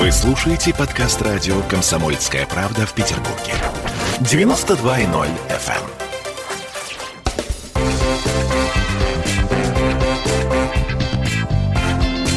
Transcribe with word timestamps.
Вы 0.00 0.10
слушаете 0.12 0.72
подкаст 0.72 1.20
радио 1.20 1.60
«Комсомольская 1.68 2.46
правда» 2.46 2.86
в 2.86 2.94
Петербурге. 2.94 3.52
92.0 4.20 5.28
FM. 5.50 5.84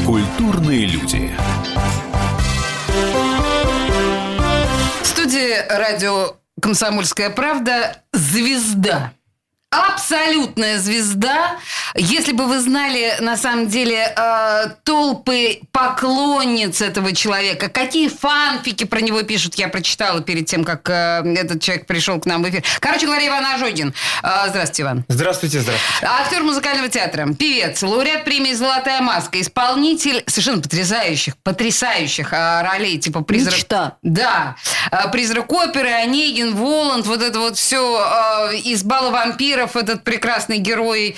Культурные 0.06 0.88
люди. 0.88 1.32
В 5.02 5.06
студии 5.06 5.66
радио 5.70 6.36
«Комсомольская 6.62 7.30
правда» 7.30 8.04
звезда. 8.12 9.14
Абсолютная 9.74 10.78
звезда. 10.80 11.58
Если 11.96 12.32
бы 12.32 12.46
вы 12.46 12.60
знали, 12.60 13.16
на 13.20 13.38
самом 13.38 13.68
деле, 13.68 14.14
э, 14.16 14.70
толпы 14.84 15.62
поклонниц 15.72 16.82
этого 16.82 17.14
человека, 17.14 17.70
какие 17.70 18.08
фанфики 18.08 18.84
про 18.84 19.00
него 19.02 19.24
пишут, 19.24 19.56
я 19.56 19.68
прочитала 19.68 20.22
перед 20.22 20.46
тем, 20.46 20.64
как 20.64 20.90
э, 20.90 21.24
этот 21.36 21.62
человек 21.62 21.88
пришел 21.88 22.20
к 22.20 22.26
нам 22.26 22.44
в 22.44 22.50
эфир. 22.50 22.64
Короче 22.80 23.06
говоря, 23.06 23.28
Иван 23.28 23.46
Ожогин. 23.46 23.94
Э, 24.22 24.50
здравствуйте, 24.50 24.84
Иван. 24.84 25.06
Здравствуйте, 25.08 25.62
здравствуйте. 25.62 26.08
Актер 26.08 26.44
музыкального 26.44 26.90
театра, 26.90 27.28
певец, 27.34 27.82
лауреат 27.82 28.26
премии 28.26 28.54
«Золотая 28.54 29.02
маска», 29.02 29.42
исполнитель 29.42 30.24
совершенно 30.28 30.62
потрясающих, 30.62 31.38
потрясающих 31.38 32.32
э, 32.34 32.62
ролей, 32.62 33.00
типа 33.00 33.22
«Призрак». 33.22 33.56
Мечта. 33.56 33.98
Да. 34.04 34.56
Э, 34.92 35.10
«Призрак 35.12 35.52
оперы», 35.52 35.90
«Онегин», 35.90 36.56
«Воланд», 36.56 37.06
вот 37.08 37.22
это 37.22 37.40
вот 37.40 37.58
все 37.58 38.52
э, 38.52 38.58
из 38.58 38.84
«Бала 38.84 39.12
вампиров», 39.64 39.76
этот 39.76 40.04
прекрасный 40.04 40.58
герой. 40.58 41.16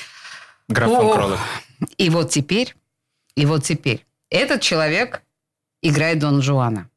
Граф 0.67 0.89
фон 0.89 1.11
Кролов. 1.13 1.39
И 1.97 2.09
вот 2.09 2.31
теперь, 2.31 2.75
и 3.35 3.45
вот 3.45 3.63
теперь 3.63 4.05
этот 4.29 4.61
человек 4.61 5.21
играет 5.81 6.19
Дон 6.19 6.41
Жуана. 6.41 6.89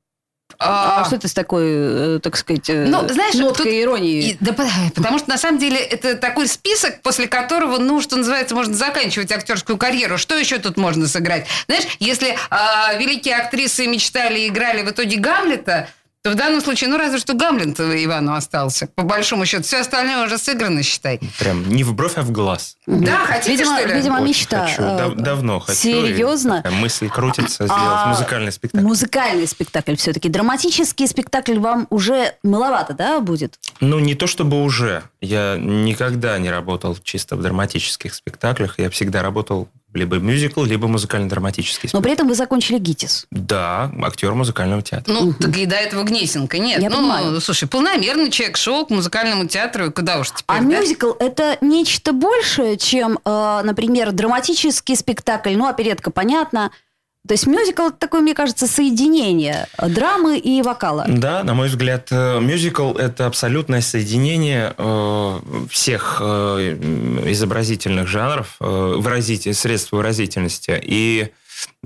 А, 0.61 1.05
что 1.05 1.17
это 1.17 1.29
с 1.29 1.35
такой, 1.35 1.65
э, 1.67 2.21
так 2.23 2.37
сказать, 2.37 2.69
э, 2.71 2.87
Ну, 2.89 3.07
знаешь, 3.07 3.35
ноткой 3.35 3.65
тут- 3.67 3.75
иронии? 3.75 4.31
И- 4.31 4.37
да, 4.41 4.53
по- 4.55 4.67
потому 4.95 5.19
что 5.19 5.29
на 5.29 5.37
самом 5.37 5.59
деле 5.59 5.77
это 5.79 6.17
такой 6.17 6.49
список, 6.49 7.03
после 7.03 7.29
которого, 7.29 7.79
ну, 7.79 8.01
что 8.01 8.17
называется, 8.17 8.55
можно 8.55 8.75
заканчивать 8.75 9.31
актерскую 9.31 9.77
карьеру. 9.77 10.17
Что 10.17 10.37
еще 10.37 10.59
тут 10.59 10.77
можно 10.79 11.07
сыграть? 11.07 11.47
Знаешь, 11.67 11.85
если 12.01 12.37
а, 12.51 12.95
великие 12.95 13.37
актрисы 13.37 13.87
мечтали 13.87 14.41
и 14.41 14.49
играли 14.49 14.83
в 14.83 14.91
итоге 14.91 15.19
Гамлета, 15.19 15.91
то 16.29 16.35
в 16.35 16.37
данном 16.37 16.61
случае, 16.61 16.91
ну, 16.91 16.99
разве 16.99 17.19
что 17.19 17.33
Гамлет 17.35 17.81
Ивану 17.81 18.35
остался. 18.35 18.87
По 18.95 19.03
большому 19.03 19.47
счету, 19.47 19.63
все 19.63 19.81
остальное 19.81 20.27
уже 20.27 20.37
сыграно, 20.39 20.83
считай. 20.83 21.21
Прям 21.39 21.67
не 21.69 21.85
в 21.85 21.95
бровь, 21.95 22.15
а 22.17 22.23
в 22.23 22.31
глаз. 22.31 22.77
Да, 22.87 23.25
хотите, 23.27 23.53
видимо, 23.53 23.79
что 23.79 23.89
ли? 23.89 23.95
видимо, 23.95 24.17
Очень 24.17 24.27
мечта. 24.29 24.67
хочу. 24.67 24.83
э, 24.83 24.97
Дав- 24.99 25.15
давно 25.15 25.61
хочу. 25.61 25.79
Серьезно? 25.79 26.63
мысль 26.71 27.09
крутится 27.09 27.65
сделать 27.65 27.73
А, 27.83 28.09
музыкальный 28.09 28.53
спектакль. 28.53 28.85
Музыкальный 28.85 29.47
спектакль 29.47 29.97
все-таки. 29.97 30.29
Драматический 30.29 31.07
спектакль 31.09 31.59
вам 31.59 31.87
уже 31.91 32.35
маловато, 32.43 32.93
да, 32.95 33.21
будет? 33.21 33.59
Ну, 33.81 33.99
не 33.99 34.15
то 34.15 34.27
чтобы 34.27 34.63
уже. 34.63 35.03
Я 35.21 35.57
никогда 35.59 36.39
не 36.39 36.51
работал 36.51 36.97
чисто 37.03 37.37
в 37.37 37.43
драматических 37.43 38.15
спектаклях. 38.15 38.79
Я 38.79 38.91
всегда 38.91 39.23
работал 39.23 39.69
либо 39.95 40.17
мюзикл, 40.17 40.63
либо 40.65 40.87
музыкально-драматический 40.87 41.89
Но 41.93 42.03
при 42.03 42.13
этом 42.13 42.29
вы 42.29 42.35
закончили 42.35 42.79
ГИТИС. 42.79 43.27
Да, 43.31 43.91
актер 44.03 44.35
музыкального 44.35 44.83
театра. 44.83 45.13
Ну, 45.13 45.33
так 45.33 45.57
и 45.57 45.67
до 45.67 45.77
этого 45.77 46.05
Гнесинка 46.05 46.59
нет. 46.59 46.81
Я 46.83 46.91
ну, 46.91 46.97
понимаю. 46.97 47.41
слушай, 47.41 47.67
полномерный 47.69 48.31
человек 48.31 48.57
шел 48.57 48.85
к 48.87 48.91
музыкальному 48.91 49.47
театру, 49.47 49.87
и 49.87 49.91
куда 49.91 50.19
уж 50.19 50.31
теперь, 50.31 50.45
А 50.47 50.61
да? 50.61 50.61
мюзикл– 50.61 51.13
это 51.19 51.57
нечто 51.61 52.13
большее, 52.13 52.77
чем, 52.77 53.19
э, 53.25 53.61
например, 53.65 54.13
драматический 54.13 54.97
спектакль. 54.97 55.57
Ну, 55.57 55.67
оперетка, 55.67 56.11
понятно. 56.11 56.71
То 57.29 57.35
есть 57.35 57.47
мюзикл– 57.47 57.83
это 57.89 57.97
такое, 57.99 58.23
мне 58.23 58.33
кажется, 58.35 58.67
соединение 58.67 59.69
драмы 59.79 60.39
и 60.39 60.63
вокала. 60.63 61.05
Да, 61.07 61.45
на 61.45 61.53
мой 61.53 61.69
взгляд, 61.69 62.09
э, 62.11 62.41
мюзикл– 62.41 62.93
это 62.97 63.27
абсолютное 63.27 63.83
соединение 63.83 64.73
э, 64.79 65.41
всех 65.71 66.23
э, 66.23 66.77
изобразительных 67.27 68.09
жанров, 68.09 68.57
выразитель, 68.59 69.53
средств 69.53 69.93
выразительности. 69.93 70.81
И 70.83 71.29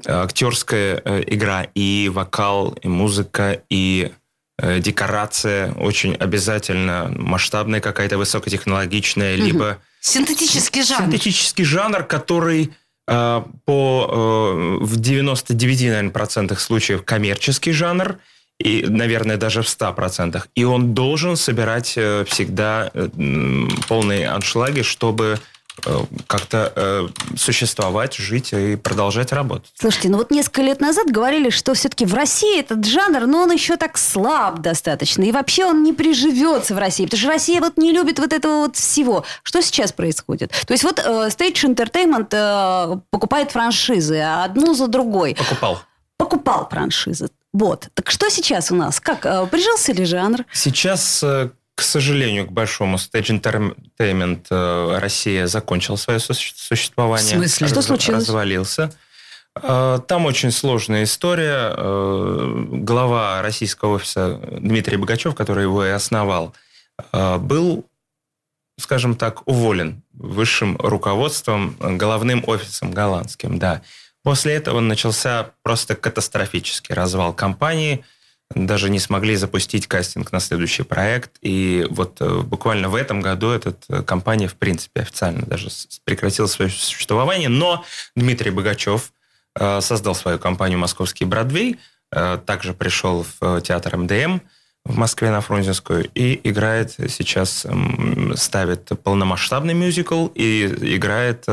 актерская 0.07 1.03
игра, 1.27 1.67
и 1.75 2.09
вокал, 2.13 2.77
и 2.81 2.87
музыка, 2.89 3.63
и 3.69 4.13
декорация 4.79 5.73
очень 5.73 6.15
обязательно 6.15 7.13
масштабная 7.17 7.81
какая-то, 7.81 8.17
высокотехнологичная, 8.19 9.35
либо 9.35 9.79
Синтетический 10.01 10.83
жанр. 10.83 11.05
синтетический 11.05 11.65
жанр, 11.65 12.05
который 12.05 12.73
по 13.07 14.79
э, 14.81 14.85
в 14.85 14.97
99, 14.97 15.81
наверное, 15.83 16.11
процентах 16.11 16.61
случаев 16.61 17.05
коммерческий 17.05 17.73
жанр, 17.73 18.19
и, 18.59 18.85
наверное, 18.89 19.37
даже 19.37 19.63
в 19.63 19.67
100%. 19.67 20.43
И 20.55 20.65
он 20.65 20.95
должен 20.95 21.37
собирать 21.37 21.95
э, 21.97 22.25
всегда 22.29 22.91
э, 22.95 23.09
полные 23.89 24.29
аншлаги, 24.29 24.83
чтобы 24.83 25.39
э, 25.39 25.52
как-то 26.27 26.73
э, 26.77 27.09
существовать, 27.37 28.15
жить 28.15 28.53
и 28.53 28.77
продолжать 28.77 29.33
работать. 29.33 29.71
Слушайте, 29.75 30.11
ну 30.11 30.19
вот 30.19 30.31
несколько 30.31 30.63
лет 30.63 30.81
назад 30.81 31.11
говорили, 31.11 31.51
что 31.51 31.75
все-таки 31.75 32.05
в 32.05 32.15
России 32.15 32.61
этот 32.61 32.85
жанр, 32.85 33.27
но 33.27 33.43
он 33.43 33.53
еще 33.53 33.77
так 33.77 33.99
слаб 33.99 34.61
достаточно. 34.61 35.23
И 35.23 35.33
вообще 35.33 35.65
он 35.65 35.83
не 35.83 35.93
приживется 35.93 36.75
в 36.75 36.79
России, 36.79 37.05
потому 37.05 37.21
что 37.21 37.29
Россия 37.31 37.61
вот 37.61 37.79
не 37.79 37.93
любит 37.93 38.19
вот 38.19 38.33
этого 38.33 38.67
вот 38.67 38.77
всего. 38.77 39.25
Что 39.43 39.63
сейчас 39.63 39.93
происходит? 39.93 40.53
То 40.67 40.73
есть 40.73 40.85
вот 40.85 40.99
э, 40.99 41.03
Stage 41.29 41.75
Entertainment 41.75 42.29
э, 42.31 43.01
покупает 43.11 43.51
франшизы 43.51 44.19
одну 44.21 44.75
за 44.75 44.89
другой. 44.89 45.35
Покупал. 45.35 45.81
Покупал 46.17 46.69
франшизы. 46.71 47.31
Вот. 47.53 47.89
Так 47.95 48.11
что 48.11 48.31
сейчас 48.31 48.71
у 48.71 48.75
нас? 48.75 49.01
Как? 49.01 49.27
э, 49.27 49.47
Прижился 49.51 49.93
ли 49.93 50.05
жанр? 50.05 50.45
Сейчас, 50.53 51.23
э, 51.23 51.51
к 51.83 51.85
сожалению, 51.85 52.47
к 52.47 52.53
большому, 52.53 52.97
Stage 52.97 53.41
Entertainment 53.41 54.47
э, 54.51 54.99
Россия 55.01 55.47
закончил 55.49 55.97
свое 55.97 56.21
суще- 56.21 56.55
существование. 56.57 57.35
В 57.35 57.39
смысле? 57.39 57.67
Что 57.67 57.83
случилось? 57.83 58.21
Развалился. 58.29 58.93
Э, 59.61 59.99
Там 60.07 60.27
очень 60.27 60.53
сложная 60.53 61.03
история. 61.03 61.75
Э, 61.77 62.65
Глава 62.71 63.43
российского 63.43 63.95
офиса 63.97 64.39
Дмитрий 64.61 64.97
Богачев, 64.97 65.35
который 65.35 65.65
его 65.65 65.85
и 65.85 65.91
основал, 65.91 66.55
был, 67.13 67.85
скажем 68.79 69.17
так, 69.17 69.47
уволен 69.49 70.03
высшим 70.13 70.77
руководством, 70.77 71.77
головным 71.81 72.45
офисом 72.47 72.93
голландским, 72.93 73.59
да. 73.59 73.83
После 74.23 74.55
этого 74.55 74.79
начался 74.81 75.51
просто 75.63 75.97
катастрофический 75.97 76.95
развал 76.95 77.33
компании. 77.35 78.05
Даже 78.55 78.91
не 78.91 78.99
смогли 78.99 79.37
запустить 79.37 79.87
кастинг 79.87 80.33
на 80.33 80.41
следующий 80.41 80.83
проект. 80.83 81.33
И 81.43 81.87
вот 81.91 82.19
э, 82.21 82.41
буквально 82.41 82.89
в 82.89 82.95
этом 82.95 83.21
году 83.21 83.51
эта 83.51 83.75
э, 83.89 84.03
компания, 84.03 84.49
в 84.49 84.55
принципе, 84.55 85.03
официально 85.03 85.43
даже 85.47 85.69
прекратила 86.05 86.47
свое 86.47 86.71
существование. 86.71 87.49
Но 87.49 87.85
Дмитрий 88.17 88.51
Богачев 88.51 89.13
э, 89.59 89.81
создал 89.81 90.15
свою 90.15 90.39
компанию 90.39 90.79
«Московский 90.79 91.25
Бродвей», 91.25 91.79
также 92.45 92.75
пришел 92.75 93.25
в 93.41 93.63
театр 93.63 93.97
МДМ 93.97 94.41
в 94.85 94.99
Москве 94.99 95.31
на 95.31 95.41
Фрунзенскую 95.41 96.11
и 96.15 96.39
играет 96.47 96.93
сейчас, 97.09 97.67
ставит 98.35 98.91
полномасштабный 99.03 99.73
мюзикл 99.73 100.27
и 100.35 100.67
играет 100.95 101.47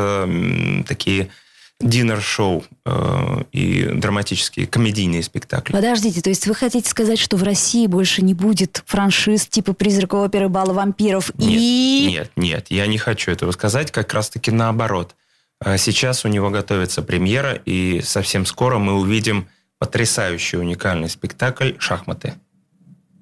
такие 0.86 1.30
динер-шоу 1.80 2.64
э, 2.86 3.44
и 3.54 3.84
драматические 3.94 4.68
комедийные 4.68 5.24
спектакли. 5.24 5.72
Подождите, 5.74 6.22
то 6.22 6.30
есть 6.30 6.46
вы 6.46 6.54
хотите 6.54 6.90
сказать, 6.90 7.20
что 7.20 7.38
в 7.38 7.44
России 7.44 7.88
больше 7.88 8.22
не 8.22 8.34
будет 8.34 8.84
франшиз 8.86 9.48
типа 9.48 9.74
«Призрак 9.74 10.14
оперы», 10.14 10.50
«Бала 10.50 10.74
вампиров» 10.74 11.32
и... 11.38 12.08
Нет, 12.10 12.32
нет, 12.36 12.68
я 12.70 12.86
не 12.88 12.98
хочу 12.98 13.32
этого 13.32 13.52
сказать, 13.52 13.92
как 13.92 14.14
раз-таки 14.14 14.52
наоборот. 14.52 15.16
А 15.62 15.78
Сейчас 15.78 16.26
у 16.26 16.28
него 16.28 16.50
готовится 16.50 17.02
премьера, 17.02 17.54
и 17.54 18.02
совсем 18.02 18.46
скоро 18.46 18.78
мы 18.78 18.94
увидим 19.00 19.48
потрясающий 19.78 20.58
уникальный 20.58 21.10
спектакль 21.10 21.72
«Шахматы». 21.80 22.34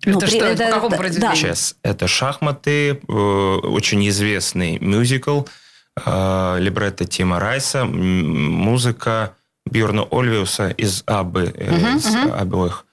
Ну, 0.06 0.18
Это 0.18 0.28
при- 0.28 0.36
что, 0.38 0.46
это 0.46 0.64
это- 0.64 0.66
по 0.72 0.76
какому 0.76 0.92
да, 0.92 0.98
произведению? 0.98 1.36
Сейчас 1.36 1.76
это 1.84 2.08
«Шахматы», 2.08 3.00
э, 3.08 3.12
очень 3.12 4.08
известный 4.10 4.80
мюзикл, 4.80 5.42
э, 5.42 5.46
либретто 6.06 7.06
Тима 7.06 7.40
Райса, 7.40 7.86
музыка 7.86 9.34
Бьорна 9.66 10.04
Ольвиуса 10.04 10.70
из 10.70 11.04
Абы, 11.06 11.54
э, 11.56 11.96
из 11.96 12.16
обоих. 12.16 12.86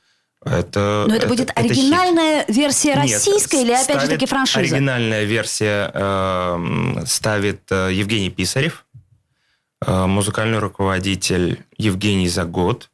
Это, 0.44 1.06
Но 1.08 1.14
это, 1.14 1.26
будет 1.26 1.50
это 1.50 1.62
хит. 1.62 1.70
оригинальная 1.70 2.44
версия 2.48 2.90
Нет, 2.96 2.98
российская 2.98 3.62
или 3.62 3.72
опять 3.72 4.02
же 4.02 4.08
таки 4.08 4.26
франшиза? 4.26 4.60
Оригинальная 4.60 5.24
версия 5.24 5.90
э, 5.94 7.04
ставит 7.06 7.62
э, 7.70 7.90
Евгений 7.92 8.30
Писарев, 8.30 8.84
э, 9.86 10.06
музыкальный 10.06 10.58
руководитель 10.58 11.64
Евгений 11.78 12.28
Загод, 12.28 12.90
Э, 12.90 12.93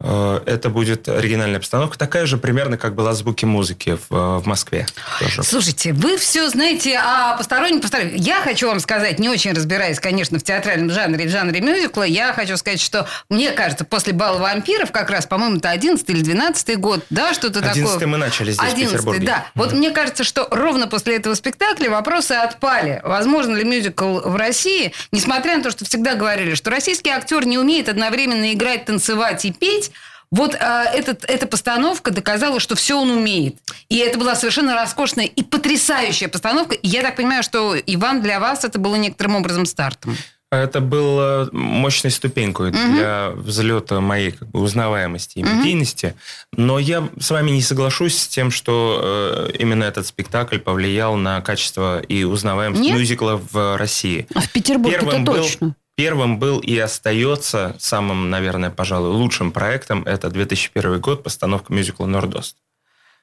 это 0.00 0.70
будет 0.70 1.08
оригинальная 1.08 1.60
постановка, 1.60 1.98
такая 1.98 2.26
же 2.26 2.36
примерно, 2.36 2.76
как 2.76 2.94
была 2.94 3.14
звуки 3.14 3.44
музыки 3.44 3.96
в, 4.08 4.14
э, 4.14 4.38
в 4.38 4.46
Москве. 4.46 4.86
Тоже. 5.18 5.42
Слушайте, 5.42 5.92
вы 5.92 6.18
все 6.18 6.48
знаете 6.48 6.98
о 6.98 7.36
постороннем 7.36 7.80
постороннем. 7.80 8.14
Я 8.16 8.40
хочу 8.42 8.68
вам 8.68 8.80
сказать, 8.80 9.18
не 9.18 9.28
очень 9.28 9.52
разбираясь, 9.52 10.00
конечно, 10.00 10.38
в 10.38 10.42
театральном 10.42 10.90
жанре, 10.90 11.26
в 11.26 11.30
жанре 11.30 11.60
мюзикла, 11.60 12.02
я 12.02 12.32
хочу 12.32 12.56
сказать, 12.56 12.80
что 12.80 13.06
мне 13.28 13.52
кажется, 13.52 13.84
после 13.84 14.12
«Бала 14.12 14.38
вампиров», 14.38 14.90
как 14.90 15.10
раз, 15.10 15.26
по-моему, 15.26 15.56
это 15.56 15.70
11 15.70 16.08
или 16.10 16.22
12 16.22 16.78
год, 16.78 17.04
да, 17.10 17.32
что-то 17.32 17.60
такое. 17.60 17.84
11 17.84 18.06
мы 18.06 18.18
начали 18.18 18.52
здесь, 18.52 18.72
11 18.72 18.86
в 18.86 18.90
Петербурге. 18.90 19.26
да. 19.26 19.46
Вот 19.54 19.72
mm-hmm. 19.72 19.76
мне 19.76 19.90
кажется, 19.90 20.24
что 20.24 20.48
ровно 20.50 20.86
после 20.86 21.16
этого 21.16 21.34
спектакля 21.34 21.88
вопросы 21.88 22.32
отпали. 22.32 23.00
Возможно 23.04 23.56
ли 23.56 23.64
мюзикл 23.64 24.20
в 24.20 24.36
России, 24.36 24.92
несмотря 25.12 25.56
на 25.56 25.62
то, 25.62 25.70
что 25.70 25.84
всегда 25.84 26.14
говорили, 26.14 26.54
что 26.54 26.70
российский 26.70 27.10
актер 27.10 27.46
не 27.46 27.58
умеет 27.58 27.88
одновременно 27.88 28.52
играть, 28.52 28.84
танцевать 28.84 29.44
и 29.44 29.52
петь, 29.52 29.92
вот 30.34 30.56
а, 30.56 30.84
этот, 30.86 31.24
эта 31.26 31.46
постановка 31.46 32.10
доказала, 32.10 32.58
что 32.58 32.74
все 32.74 33.00
он 33.00 33.10
умеет. 33.10 33.54
И 33.88 33.98
это 33.98 34.18
была 34.18 34.34
совершенно 34.34 34.74
роскошная 34.74 35.26
и 35.26 35.42
потрясающая 35.44 36.28
постановка. 36.28 36.74
И 36.74 36.88
я 36.88 37.02
так 37.02 37.14
понимаю, 37.14 37.44
что, 37.44 37.76
Иван, 37.78 38.20
для 38.20 38.40
вас 38.40 38.64
это 38.64 38.80
было 38.80 38.96
некоторым 38.96 39.36
образом 39.36 39.64
стартом. 39.64 40.16
Это 40.50 40.80
было 40.80 41.48
мощной 41.52 42.10
ступенькой 42.10 42.70
угу. 42.70 42.78
для 42.78 43.30
взлета 43.30 44.00
моей 44.00 44.32
как 44.32 44.48
бы, 44.48 44.60
узнаваемости 44.60 45.38
и 45.38 45.42
медийности. 45.44 46.16
Угу. 46.52 46.62
Но 46.62 46.78
я 46.80 47.08
с 47.18 47.30
вами 47.30 47.52
не 47.52 47.62
соглашусь 47.62 48.18
с 48.18 48.26
тем, 48.26 48.50
что 48.50 49.48
э, 49.50 49.56
именно 49.58 49.84
этот 49.84 50.04
спектакль 50.06 50.58
повлиял 50.58 51.14
на 51.14 51.40
качество 51.42 52.00
и 52.00 52.24
узнаваемость 52.24 52.82
Нет? 52.82 52.98
мюзикла 52.98 53.40
в 53.52 53.76
России. 53.76 54.26
А 54.34 54.40
в 54.40 54.50
Петербурге 54.50 54.98
это 55.00 55.24
точно. 55.24 55.76
Первым 55.96 56.38
был 56.38 56.58
и 56.58 56.76
остается 56.76 57.76
самым, 57.78 58.28
наверное, 58.28 58.70
пожалуй, 58.70 59.10
лучшим 59.10 59.52
проектом. 59.52 60.02
Это 60.04 60.28
2001 60.28 61.00
год, 61.00 61.22
постановка 61.22 61.72
мюзикла 61.72 62.06
«Нордост». 62.06 62.56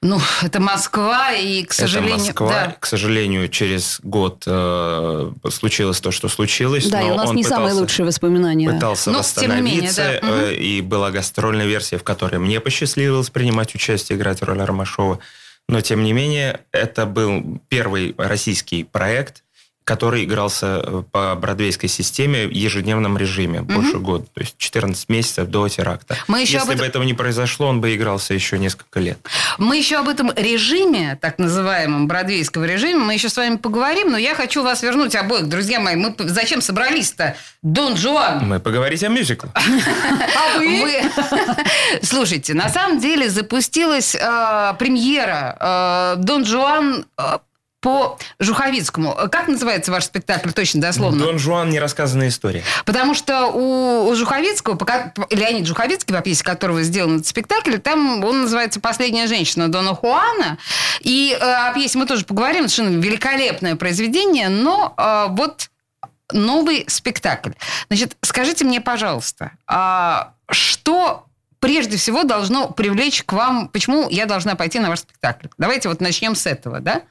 Ну, 0.03 0.19
это 0.41 0.59
Москва, 0.59 1.31
и, 1.31 1.63
к 1.63 1.73
сожалению... 1.73 2.15
Это 2.15 2.25
Москва. 2.25 2.49
Да. 2.49 2.75
К 2.79 2.85
сожалению, 2.87 3.47
через 3.49 3.99
год 4.01 4.43
э, 4.47 5.31
случилось 5.51 6.01
то, 6.01 6.09
что 6.09 6.27
случилось. 6.27 6.87
Да, 6.87 7.01
но 7.01 7.07
и 7.07 7.11
у 7.11 7.15
нас 7.15 7.29
он 7.29 7.35
не 7.35 7.43
пытался, 7.43 7.61
самые 7.61 7.79
лучшие 7.79 8.05
воспоминания. 8.07 8.67
Пытался 8.67 9.11
но, 9.11 9.19
восстановиться, 9.19 10.03
менее, 10.03 10.19
да. 10.21 10.49
э, 10.49 10.55
и 10.55 10.81
была 10.81 11.11
гастрольная 11.11 11.67
версия, 11.67 11.99
в 11.99 12.03
которой 12.03 12.39
мне 12.39 12.59
посчастливилось 12.59 13.29
принимать 13.29 13.75
участие, 13.75 14.17
играть 14.17 14.41
роль 14.41 14.59
Ромашова. 14.59 15.19
Но, 15.69 15.81
тем 15.81 16.03
не 16.03 16.13
менее, 16.13 16.61
это 16.71 17.05
был 17.05 17.61
первый 17.69 18.15
российский 18.17 18.83
проект, 18.83 19.43
который 19.83 20.23
игрался 20.25 20.81
э, 20.83 21.03
по 21.11 21.35
бродвейской 21.35 21.89
системе 21.89 22.47
в 22.47 22.51
ежедневном 22.51 23.17
режиме 23.17 23.61
угу. 23.61 23.73
больше 23.73 23.97
года, 23.97 24.25
то 24.33 24.41
есть 24.41 24.55
14 24.57 25.09
месяцев 25.09 25.47
до 25.47 25.67
теракта. 25.67 26.17
Мы 26.27 26.41
еще 26.41 26.53
Если 26.53 26.69
этом... 26.69 26.79
бы 26.79 26.85
этого 26.85 27.03
не 27.03 27.13
произошло, 27.13 27.67
он 27.67 27.81
бы 27.81 27.95
игрался 27.95 28.33
еще 28.33 28.59
несколько 28.59 28.99
лет. 28.99 29.17
Мы 29.57 29.77
еще 29.77 29.97
об 29.97 30.07
этом 30.07 30.31
режиме, 30.35 31.17
так 31.19 31.39
называемом 31.39 32.07
бродвейского 32.07 32.65
режиме, 32.65 32.99
мы 32.99 33.13
еще 33.13 33.29
с 33.29 33.37
вами 33.37 33.57
поговорим, 33.57 34.11
но 34.11 34.17
я 34.17 34.35
хочу 34.35 34.63
вас 34.63 34.83
вернуть 34.83 35.15
обоих, 35.15 35.49
друзья 35.49 35.79
мои. 35.79 35.95
Мы 35.95 36.15
зачем 36.19 36.61
собрались-то? 36.61 37.35
Дон 37.63 37.97
Жуан. 37.97 38.47
Мы 38.47 38.59
поговорить 38.59 39.03
о 39.03 39.09
мюзикле. 39.09 39.49
А 40.33 40.57
вы? 40.57 41.01
Слушайте, 42.01 42.53
на 42.53 42.69
самом 42.69 42.99
деле 42.99 43.29
запустилась 43.29 44.15
э, 44.15 44.73
премьера 44.77 45.57
э, 45.59 46.15
Дон 46.17 46.45
Жуан 46.45 47.05
по 47.81 48.17
Жуховицкому. 48.39 49.15
Как 49.31 49.47
называется 49.47 49.91
ваш 49.91 50.05
спектакль 50.05 50.51
точно, 50.51 50.81
дословно? 50.81 51.25
Дон 51.25 51.39
Жуан 51.39 51.69
нерассказанная 51.71 52.29
история. 52.29 52.63
Потому 52.85 53.15
что 53.15 53.47
у, 53.47 54.13
Жуховицкого, 54.15 54.75
пока, 54.75 55.13
Леонид 55.31 55.65
Жуховицкий, 55.65 56.15
по 56.15 56.21
пьесе 56.21 56.43
которого 56.43 56.83
сделан 56.83 57.15
этот 57.15 57.27
спектакль, 57.27 57.77
там 57.77 58.23
он 58.23 58.43
называется 58.43 58.79
«Последняя 58.79 59.27
женщина 59.27 59.67
Дона 59.67 59.95
Хуана». 59.95 60.59
И 61.01 61.35
э, 61.37 61.43
о 61.43 61.73
пьесе 61.73 61.97
мы 61.97 62.05
тоже 62.05 62.23
поговорим. 62.23 62.69
Совершенно 62.69 63.01
великолепное 63.01 63.75
произведение, 63.75 64.49
но 64.49 64.93
э, 64.95 65.25
вот 65.29 65.71
новый 66.31 66.85
спектакль. 66.87 67.51
Значит, 67.87 68.15
скажите 68.21 68.63
мне, 68.63 68.79
пожалуйста, 68.79 69.51
а 69.65 70.33
что 70.49 71.25
прежде 71.59 71.97
всего 71.97 72.23
должно 72.23 72.69
привлечь 72.69 73.23
к 73.23 73.33
вам, 73.33 73.69
почему 73.69 74.07
я 74.09 74.25
должна 74.27 74.55
пойти 74.55 74.79
на 74.79 74.89
ваш 74.89 74.99
спектакль? 74.99 75.47
Давайте 75.57 75.89
вот 75.89 75.99
начнем 75.99 76.35
с 76.35 76.45
этого, 76.45 76.79
да? 76.79 77.01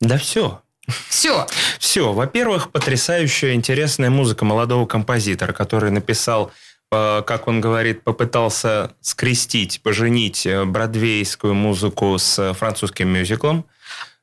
Да 0.00 0.18
все. 0.18 0.60
Все. 1.08 1.46
Все. 1.78 2.12
Во-первых, 2.12 2.70
потрясающая 2.70 3.54
интересная 3.54 4.10
музыка 4.10 4.44
молодого 4.44 4.86
композитора, 4.86 5.52
который 5.52 5.90
написал, 5.90 6.52
э, 6.92 7.22
как 7.26 7.48
он 7.48 7.60
говорит, 7.60 8.02
попытался 8.02 8.92
скрестить, 9.00 9.80
поженить 9.82 10.46
э, 10.46 10.64
бродвейскую 10.64 11.54
музыку 11.54 12.16
с 12.18 12.54
французским 12.54 13.08
мюзиклом. 13.08 13.64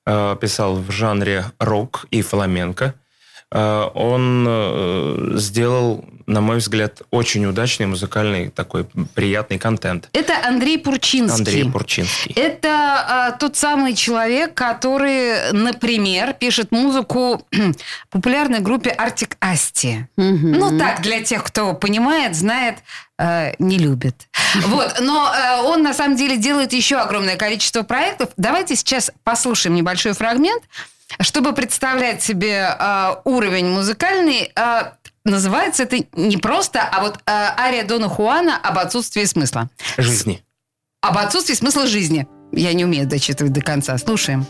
Э, 0.06 0.38
писал 0.40 0.76
в 0.76 0.92
жанре 0.92 1.46
рок 1.60 2.06
и 2.12 2.22
фламенко. 2.22 2.96
Он 3.54 5.34
сделал 5.36 6.04
на 6.26 6.42
мой 6.42 6.58
взгляд, 6.58 7.02
очень 7.12 7.46
удачный 7.46 7.86
музыкальный 7.86 8.50
такой 8.50 8.86
приятный 9.14 9.60
контент. 9.60 10.10
Это 10.14 10.34
Андрей 10.46 10.78
Пурчинский. 10.78 11.38
Андрей 11.38 11.72
Пурчинский. 11.72 12.34
Это 12.36 12.70
а, 12.70 13.32
тот 13.32 13.56
самый 13.56 13.94
человек, 13.94 14.54
который, 14.54 15.52
например, 15.52 16.34
пишет 16.34 16.72
музыку 16.72 17.46
популярной 18.10 18.60
группе 18.60 18.90
Артик 18.90 19.38
Асти. 19.40 20.08
Ну 20.16 20.78
так, 20.78 21.02
для 21.02 21.22
тех, 21.22 21.44
кто 21.44 21.74
понимает, 21.74 22.36
знает, 22.36 22.78
э, 23.18 23.54
не 23.60 23.78
любит. 23.78 24.28
Вот, 24.68 25.00
но 25.02 25.34
э, 25.34 25.62
он 25.64 25.82
на 25.82 25.94
самом 25.94 26.16
деле 26.16 26.38
делает 26.38 26.74
еще 26.74 26.98
огромное 26.98 27.38
количество 27.38 27.82
проектов. 27.82 28.30
Давайте 28.38 28.76
сейчас 28.76 29.12
послушаем 29.24 29.76
небольшой 29.76 30.14
фрагмент, 30.14 30.64
чтобы 31.20 31.54
представлять 31.54 32.22
себе 32.22 32.76
э, 32.78 33.16
уровень 33.24 33.68
музыкальный. 33.70 34.52
Э, 34.56 34.94
называется 35.26 35.84
это 35.84 35.98
не 36.14 36.38
просто, 36.38 36.82
а 36.82 37.02
вот 37.02 37.16
э, 37.18 37.20
ария 37.28 37.86
Дона 37.86 38.10
Хуана 38.10 38.58
об 38.58 38.78
отсутствии 38.78 39.26
смысла. 39.26 39.70
Жизни. 39.98 40.44
Об 41.02 41.18
отсутствии 41.18 41.56
смысла 41.56 41.88
жизни. 41.88 42.28
Я 42.52 42.74
не 42.74 42.86
умею 42.86 43.08
дочитывать 43.08 43.54
до 43.54 43.62
конца. 43.62 43.98
Слушаем. 43.98 44.46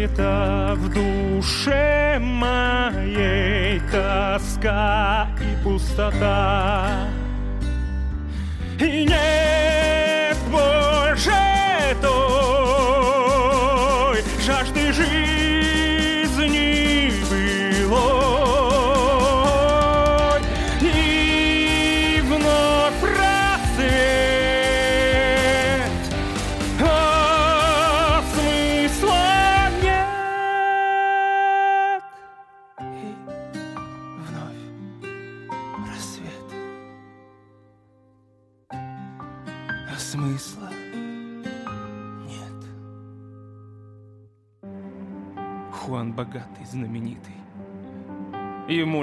Тает-то 0.00 0.76
в 0.76 0.88
душе 0.88 2.18
моей 2.20 3.80
тоска 3.92 5.28
и 5.38 5.62
пустота. 5.62 6.88
И 8.78 9.04
не 9.04 9.29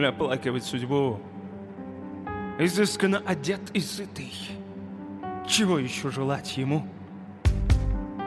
оплакивать 0.05 0.63
судьбу. 0.63 1.19
Изысканно 2.59 3.21
одет 3.25 3.61
и 3.73 3.79
сытый. 3.79 4.33
Чего 5.47 5.79
еще 5.79 6.09
желать 6.11 6.57
ему? 6.57 6.85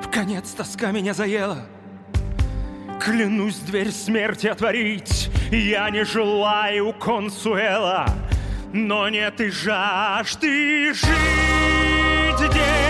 В 0.03 0.09
конец 0.11 0.51
тоска 0.53 0.91
меня 0.93 1.15
заела. 1.15 1.67
Клянусь 3.01 3.59
дверь 3.61 3.91
смерти 3.91 4.47
отворить, 4.47 5.31
я 5.51 5.89
не 5.91 6.05
желаю 6.05 6.93
консуэла, 6.93 8.07
но 8.73 9.09
нет 9.09 9.41
и 9.41 9.51
жажды 9.51 10.93
жить 10.93 12.51
день 12.53 12.90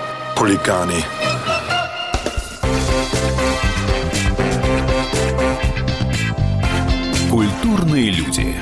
Хулиганы. 0.41 1.03
Культурные 7.29 8.09
люди. 8.09 8.55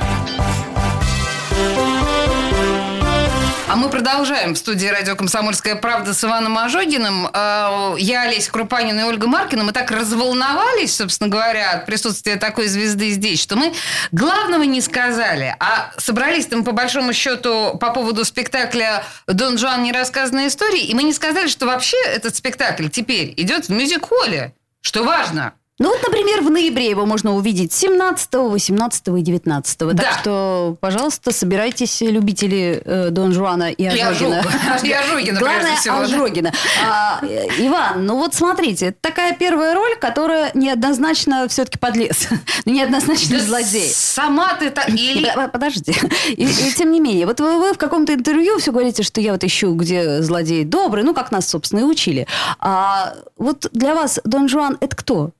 Мы 3.79 3.89
продолжаем 3.89 4.55
в 4.55 4.57
студии 4.57 4.87
радио 4.87 5.15
«Комсомольская 5.15 5.75
правда» 5.75 6.13
с 6.13 6.21
Иваном 6.21 6.57
Ожогиным. 6.57 7.27
Э, 7.33 7.95
Я, 7.97 8.23
Олеся 8.23 8.51
Крупанина 8.51 8.99
и 8.99 9.03
Ольга 9.03 9.27
Маркина. 9.27 9.63
Мы 9.63 9.71
так 9.71 9.89
разволновались, 9.89 10.97
собственно 10.97 11.29
говоря, 11.29 11.71
от 11.71 11.85
присутствия 11.85 12.35
такой 12.35 12.67
звезды 12.67 13.09
здесь, 13.11 13.41
что 13.41 13.55
мы 13.55 13.73
главного 14.11 14.63
не 14.63 14.81
сказали. 14.81 15.55
А 15.61 15.91
собрались 15.97 16.47
там, 16.47 16.65
по 16.65 16.73
большому 16.73 17.13
счету, 17.13 17.77
по 17.79 17.91
поводу 17.91 18.25
спектакля 18.25 19.05
«Дон 19.27 19.57
Жуан. 19.57 19.81
Нерассказанная 19.81 20.47
история». 20.47 20.81
И 20.81 20.93
мы 20.93 21.03
не 21.03 21.13
сказали, 21.13 21.47
что 21.47 21.65
вообще 21.65 21.97
этот 22.05 22.35
спектакль 22.35 22.89
теперь 22.89 23.33
идет 23.37 23.67
в 23.67 23.69
мюзик-холле. 23.69 24.53
Что 24.81 25.03
важно. 25.03 25.53
Ну 25.81 25.87
вот, 25.89 25.99
например, 26.05 26.41
в 26.41 26.49
ноябре 26.49 26.89
его 26.89 27.05
можно 27.05 27.33
увидеть 27.35 27.71
17, 27.71 28.33
18 28.33 29.07
и 29.17 29.21
19. 29.21 29.77
Так 29.77 29.95
Да. 29.95 30.11
что, 30.19 30.75
пожалуйста, 30.81 31.31
собирайтесь, 31.31 32.01
любители 32.01 32.81
э, 32.83 33.09
Дон 33.11 33.31
Жуана 33.31 33.71
и 33.71 33.85
Ожогина. 33.85 34.41
Ожог- 34.41 34.85
и 34.85 34.91
Ожогина, 34.91 35.39
Главное, 35.39 35.75
всего, 35.77 35.95
да. 35.99 36.01
Ожогина. 36.03 36.53
А, 36.85 37.19
э, 37.23 37.47
Иван, 37.59 38.05
ну 38.05 38.17
вот 38.17 38.35
смотрите, 38.35 38.87
это 38.87 38.97
такая 38.99 39.33
первая 39.37 39.73
роль, 39.73 39.95
которая 39.95 40.51
неоднозначно 40.53 41.47
все-таки 41.47 41.77
подлец. 41.77 42.27
неоднозначно 42.65 43.37
Да 43.39 43.43
злодей. 43.45 43.89
Сама 43.89 44.55
ты 44.55 44.71
так... 44.71 44.89
Или... 44.89 45.31
Под- 45.33 45.51
Подожди. 45.53 45.95
И, 46.27 46.43
и 46.45 46.71
тем 46.77 46.91
не 46.91 46.99
менее, 46.99 47.25
вот 47.25 47.39
вы, 47.39 47.57
вы 47.57 47.73
в 47.73 47.77
каком-то 47.77 48.13
интервью 48.13 48.59
все 48.59 48.71
говорите, 48.73 49.03
что 49.03 49.21
я 49.21 49.31
вот 49.31 49.45
ищу, 49.45 49.73
где 49.75 50.21
злодей 50.23 50.65
добрый, 50.65 51.03
ну, 51.03 51.13
как 51.13 51.31
нас, 51.31 51.47
собственно, 51.47 51.79
и 51.79 51.83
учили. 51.83 52.27
А 52.59 53.13
вот 53.37 53.67
для 53.71 53.95
вас 53.95 54.19
Дон 54.25 54.49
Жуан– 54.49 54.77
это 54.81 54.95
кто? 54.95 55.31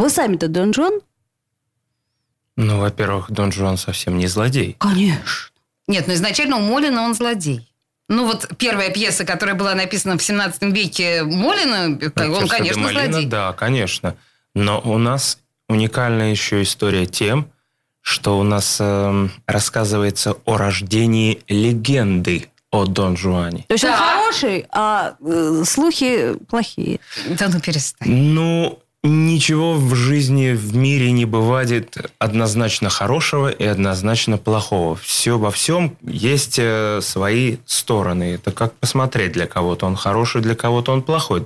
Вы 0.00 0.08
сами-то 0.08 0.48
Дон 0.48 0.72
Жуан? 0.72 1.00
Ну, 2.56 2.80
во-первых, 2.80 3.30
Дон 3.30 3.52
Жуан 3.52 3.76
совсем 3.76 4.16
не 4.16 4.28
злодей. 4.28 4.74
Конечно. 4.78 5.50
Нет, 5.88 6.06
ну 6.06 6.14
изначально 6.14 6.56
у 6.56 6.60
Молина 6.60 7.02
он 7.02 7.14
злодей. 7.14 7.70
Ну 8.08 8.26
вот 8.26 8.48
первая 8.56 8.88
пьеса, 8.88 9.26
которая 9.26 9.56
была 9.56 9.74
написана 9.74 10.16
в 10.16 10.22
17 10.22 10.62
веке 10.74 11.22
Молина, 11.22 11.98
он, 12.16 12.44
Отец 12.44 12.50
конечно, 12.50 12.80
Малина, 12.80 13.12
злодей. 13.12 13.26
Да, 13.28 13.52
конечно. 13.52 14.16
Но 14.54 14.80
у 14.80 14.96
нас 14.96 15.38
уникальная 15.68 16.30
еще 16.30 16.62
история 16.62 17.04
тем, 17.04 17.50
что 18.00 18.38
у 18.38 18.42
нас 18.42 18.78
эм, 18.80 19.30
рассказывается 19.46 20.34
о 20.46 20.56
рождении 20.56 21.42
легенды 21.46 22.48
о 22.70 22.86
Дон 22.86 23.18
Жуане. 23.18 23.66
То 23.68 23.74
есть 23.74 23.84
он 23.84 23.90
Да. 23.90 23.96
хороший, 23.98 24.66
а 24.70 25.16
э, 25.20 25.62
слухи 25.66 26.36
плохие. 26.48 27.00
Да 27.38 27.48
ну 27.52 27.60
перестань. 27.60 28.08
Ну, 28.10 28.82
ничего 29.02 29.74
в 29.74 29.94
жизни, 29.94 30.52
в 30.52 30.76
мире 30.76 31.10
не 31.12 31.24
бывает 31.24 31.96
однозначно 32.18 32.90
хорошего 32.90 33.48
и 33.48 33.64
однозначно 33.64 34.36
плохого. 34.36 34.96
Все 34.96 35.38
во 35.38 35.50
всем 35.50 35.96
есть 36.02 36.58
э, 36.58 37.00
свои 37.00 37.56
стороны. 37.64 38.34
Это 38.34 38.52
как 38.52 38.74
посмотреть, 38.74 39.32
для 39.32 39.46
кого-то 39.46 39.86
он 39.86 39.96
хороший, 39.96 40.42
для 40.42 40.54
кого-то 40.54 40.92
он 40.92 41.02
плохой. 41.02 41.42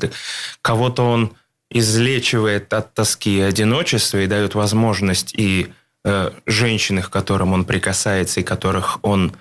Кого-то 0.62 1.04
он 1.04 1.32
излечивает 1.70 2.72
от 2.72 2.92
тоски 2.94 3.38
и 3.38 3.40
одиночества 3.40 4.18
и 4.18 4.26
дает 4.26 4.54
возможность 4.54 5.32
и 5.36 5.72
э, 6.04 6.30
женщины, 6.46 7.02
к 7.02 7.10
которым 7.10 7.52
он 7.52 7.64
прикасается, 7.64 8.40
и 8.40 8.44
которых 8.44 8.98
он 9.02 9.32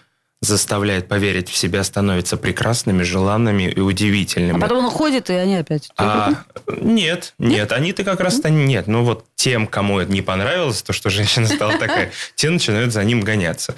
заставляет 0.44 1.08
поверить 1.08 1.50
в 1.50 1.56
себя, 1.56 1.84
становятся 1.84 2.36
прекрасными, 2.36 3.04
желанными 3.04 3.64
и 3.64 3.80
удивительными. 3.80 4.58
А 4.58 4.62
потом 4.62 4.80
он 4.80 4.86
уходит, 4.86 5.30
и 5.30 5.34
они 5.34 5.56
опять... 5.56 5.90
А, 5.98 6.34
нет, 6.68 7.34
нет, 7.40 7.72
они-то 7.72 8.04
как 8.04 8.20
раз-то 8.20 8.50
нет. 8.50 8.88
Ну 8.88 9.04
вот 9.04 9.26
тем, 9.36 9.68
кому 9.68 10.00
это 10.00 10.12
не 10.12 10.22
понравилось, 10.22 10.82
то, 10.82 10.92
что 10.92 11.10
женщина 11.10 11.48
стала 11.48 11.78
такая, 11.78 12.12
те 12.36 12.50
начинают 12.50 12.92
за 12.92 13.04
ним 13.04 13.22
гоняться. 13.22 13.76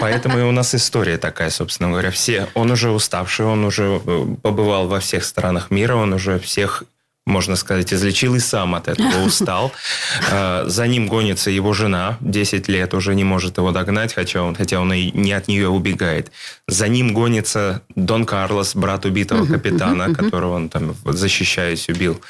Поэтому 0.00 0.38
и 0.40 0.42
у 0.42 0.50
нас 0.50 0.74
история 0.74 1.18
такая, 1.18 1.50
собственно 1.50 1.90
говоря. 1.90 2.10
Все, 2.10 2.48
он 2.54 2.72
уже 2.72 2.90
уставший, 2.90 3.46
он 3.46 3.64
уже 3.64 4.00
э, 4.04 4.26
побывал 4.42 4.88
во 4.88 4.98
всех 4.98 5.24
странах 5.24 5.70
мира, 5.70 5.94
он 5.94 6.12
уже 6.12 6.38
всех 6.40 6.82
можно 7.26 7.56
сказать, 7.56 7.92
излечил 7.92 8.34
и 8.34 8.40
сам 8.40 8.74
от 8.74 8.88
этого 8.88 9.22
устал. 9.26 9.72
Э, 10.30 10.64
За 10.66 10.86
ним 10.86 11.06
гонится 11.08 11.50
его 11.50 11.72
жена, 11.72 12.16
10 12.20 12.68
лет 12.68 12.94
уже 12.94 13.14
не 13.14 13.24
может 13.24 13.58
его 13.58 13.70
догнать, 13.70 14.12
хотя 14.14 14.42
он, 14.42 14.54
хотя 14.54 14.80
он 14.80 14.92
и 14.92 15.10
не 15.12 15.32
от 15.32 15.48
нее 15.48 15.68
убегает. 15.68 16.32
За 16.66 16.88
ним 16.88 17.12
гонится 17.14 17.82
Дон 17.94 18.24
Карлос, 18.24 18.74
брат 18.74 19.04
убитого 19.04 19.46
капитана, 19.46 20.14
которого 20.14 20.56
он 20.56 20.68
там, 20.68 20.96
защищаясь, 21.04 21.88
убил. 21.88 22.20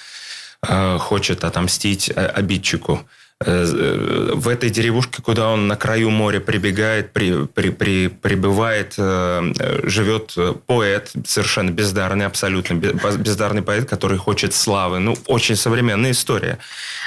Э, 0.66 0.98
Хочет 0.98 1.44
отомстить 1.44 2.10
э, 2.14 2.26
обидчику. 2.26 3.00
Э, 3.46 4.30
в 4.34 4.48
этой 4.48 4.70
деревушке, 4.70 5.22
куда 5.22 5.48
он 5.48 5.66
на 5.68 5.76
краю 5.76 6.10
моря 6.10 6.40
прибегает, 6.40 7.12
при, 7.12 7.46
при, 7.46 7.70
при, 7.70 8.08
прибывает, 8.08 8.94
э, 8.98 9.52
живет 9.84 10.34
поэт, 10.66 11.12
совершенно 11.26 11.70
бездарный, 11.70 12.26
абсолютно 12.26 12.74
бездарный 12.74 13.62
поэт, 13.62 13.88
который 13.88 14.18
хочет 14.18 14.54
славы. 14.54 14.98
Ну, 14.98 15.16
очень 15.26 15.56
современная 15.56 16.12
история. 16.12 16.58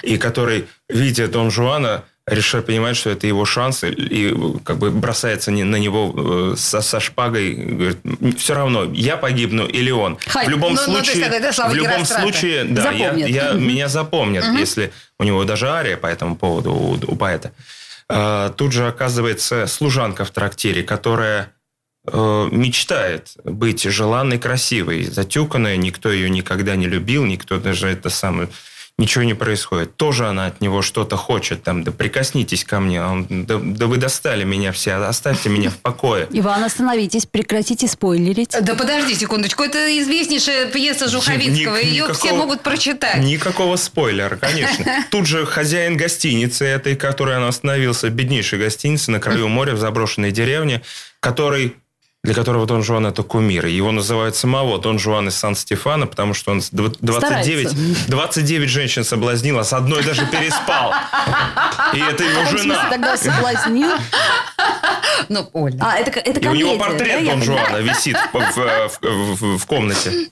И 0.03 0.17
который, 0.17 0.67
видя 0.89 1.27
Дон 1.27 1.51
Жуана, 1.51 2.03
решил 2.27 2.63
понимать, 2.63 2.97
что 2.97 3.11
это 3.11 3.27
его 3.27 3.45
шанс, 3.45 3.83
и 3.83 4.35
как 4.63 4.77
бы 4.77 4.89
бросается 4.89 5.51
на 5.51 5.75
него 5.75 6.53
э, 6.53 6.55
со, 6.57 6.81
со 6.81 6.99
шпагой, 6.99 7.53
говорит, 7.53 7.99
все 8.39 8.55
равно, 8.55 8.85
я 8.93 9.15
погибну 9.15 9.67
или 9.67 9.91
он. 9.91 10.17
Хай, 10.27 10.47
в 10.47 10.49
любом 10.49 10.73
ну, 10.73 10.79
ну, 10.87 10.93
случае, 10.93 11.27
ну, 11.29 11.51
сказать, 11.51 11.71
в 11.71 11.75
любом 11.75 12.05
случае, 12.05 12.63
да, 12.63 12.91
я, 12.91 13.13
я, 13.13 13.51
меня 13.53 13.89
запомнят, 13.89 14.43
угу. 14.45 14.57
если 14.57 14.91
у 15.19 15.23
него 15.23 15.43
даже 15.43 15.69
ария 15.69 15.97
по 15.97 16.07
этому 16.07 16.35
поводу 16.35 16.73
у, 16.73 16.93
у 16.93 17.15
поэта. 17.15 17.51
А, 18.09 18.49
тут 18.49 18.71
же 18.71 18.87
оказывается 18.87 19.67
служанка 19.67 20.25
в 20.25 20.31
трактире, 20.31 20.81
которая 20.81 21.51
э, 22.07 22.49
мечтает 22.51 23.33
быть 23.43 23.83
желанной, 23.83 24.39
красивой, 24.39 25.03
затюканная, 25.03 25.77
никто 25.77 26.11
ее 26.11 26.31
никогда 26.31 26.75
не 26.75 26.87
любил, 26.87 27.23
никто 27.23 27.59
даже 27.59 27.87
это 27.87 28.09
самое 28.09 28.49
ничего 28.97 29.23
не 29.23 29.33
происходит. 29.33 29.95
Тоже 29.97 30.27
она 30.27 30.45
от 30.47 30.61
него 30.61 30.81
что-то 30.81 31.17
хочет, 31.17 31.63
там, 31.63 31.83
да 31.83 31.91
прикоснитесь 31.91 32.63
ко 32.63 32.79
мне, 32.79 33.03
он, 33.03 33.27
да, 33.29 33.59
да 33.61 33.87
вы 33.87 33.97
достали 33.97 34.43
меня 34.43 34.71
все, 34.71 34.93
оставьте 34.93 35.49
меня 35.49 35.69
в 35.69 35.77
покое. 35.77 36.27
Иван, 36.31 36.63
остановитесь, 36.63 37.25
прекратите 37.25 37.87
спойлерить. 37.87 38.55
Да 38.61 38.75
подожди 38.75 39.15
секундочку, 39.15 39.63
это 39.63 39.99
известнейшая 40.01 40.67
пьеса 40.67 41.09
Жуховицкого, 41.09 41.77
Ник- 41.77 41.85
ее 41.85 41.93
никакого, 42.03 42.13
все 42.13 42.33
могут 42.33 42.61
прочитать. 42.61 43.17
Никакого 43.17 43.75
спойлера, 43.75 44.37
конечно. 44.37 44.85
Тут 45.11 45.25
же 45.27 45.45
хозяин 45.45 45.97
гостиницы 45.97 46.65
этой, 46.65 46.95
которой 46.95 47.37
он 47.37 47.43
остановился, 47.43 48.09
беднейшей 48.09 48.59
гостиницы 48.59 49.11
на 49.11 49.19
краю 49.19 49.49
моря 49.49 49.73
в 49.73 49.77
заброшенной 49.79 50.31
деревне, 50.31 50.81
который 51.19 51.75
для 52.25 52.33
которого 52.33 52.65
Дон 52.65 52.83
Жуан 52.83 53.05
это 53.05 53.23
кумир. 53.23 53.67
Его 53.67 53.91
называют 53.91 54.35
самого 54.35 54.79
Дон 54.79 54.97
Жуан 54.99 55.27
из 55.27 55.35
Сан-Стефана, 55.35 56.07
потому 56.07 56.33
что 56.33 56.51
он 56.51 56.61
29, 56.71 58.07
29 58.07 58.69
женщин 58.69 59.03
соблазнил, 59.03 59.59
а 59.59 59.63
с 59.63 59.73
одной 59.73 60.03
даже 60.03 60.25
переспал. 60.25 60.93
И 61.93 61.99
это 61.99 62.23
его 62.23 62.57
жена. 62.57 62.89
тогда 62.89 63.15
соблазнил? 63.15 63.91
Ну, 65.29 65.49
Оля. 65.53 65.77
А, 65.79 65.97
это, 65.97 66.19
это 66.19 66.39
И 66.39 66.47
у 66.47 66.55
него 66.55 66.77
портрет 66.77 67.23
да, 67.25 67.31
Дон 67.31 67.43
Жуана 67.43 67.77
висит 67.77 68.17
в, 68.33 68.39
в, 68.39 68.99
в, 69.01 69.57
в 69.57 69.65
комнате. 69.65 70.29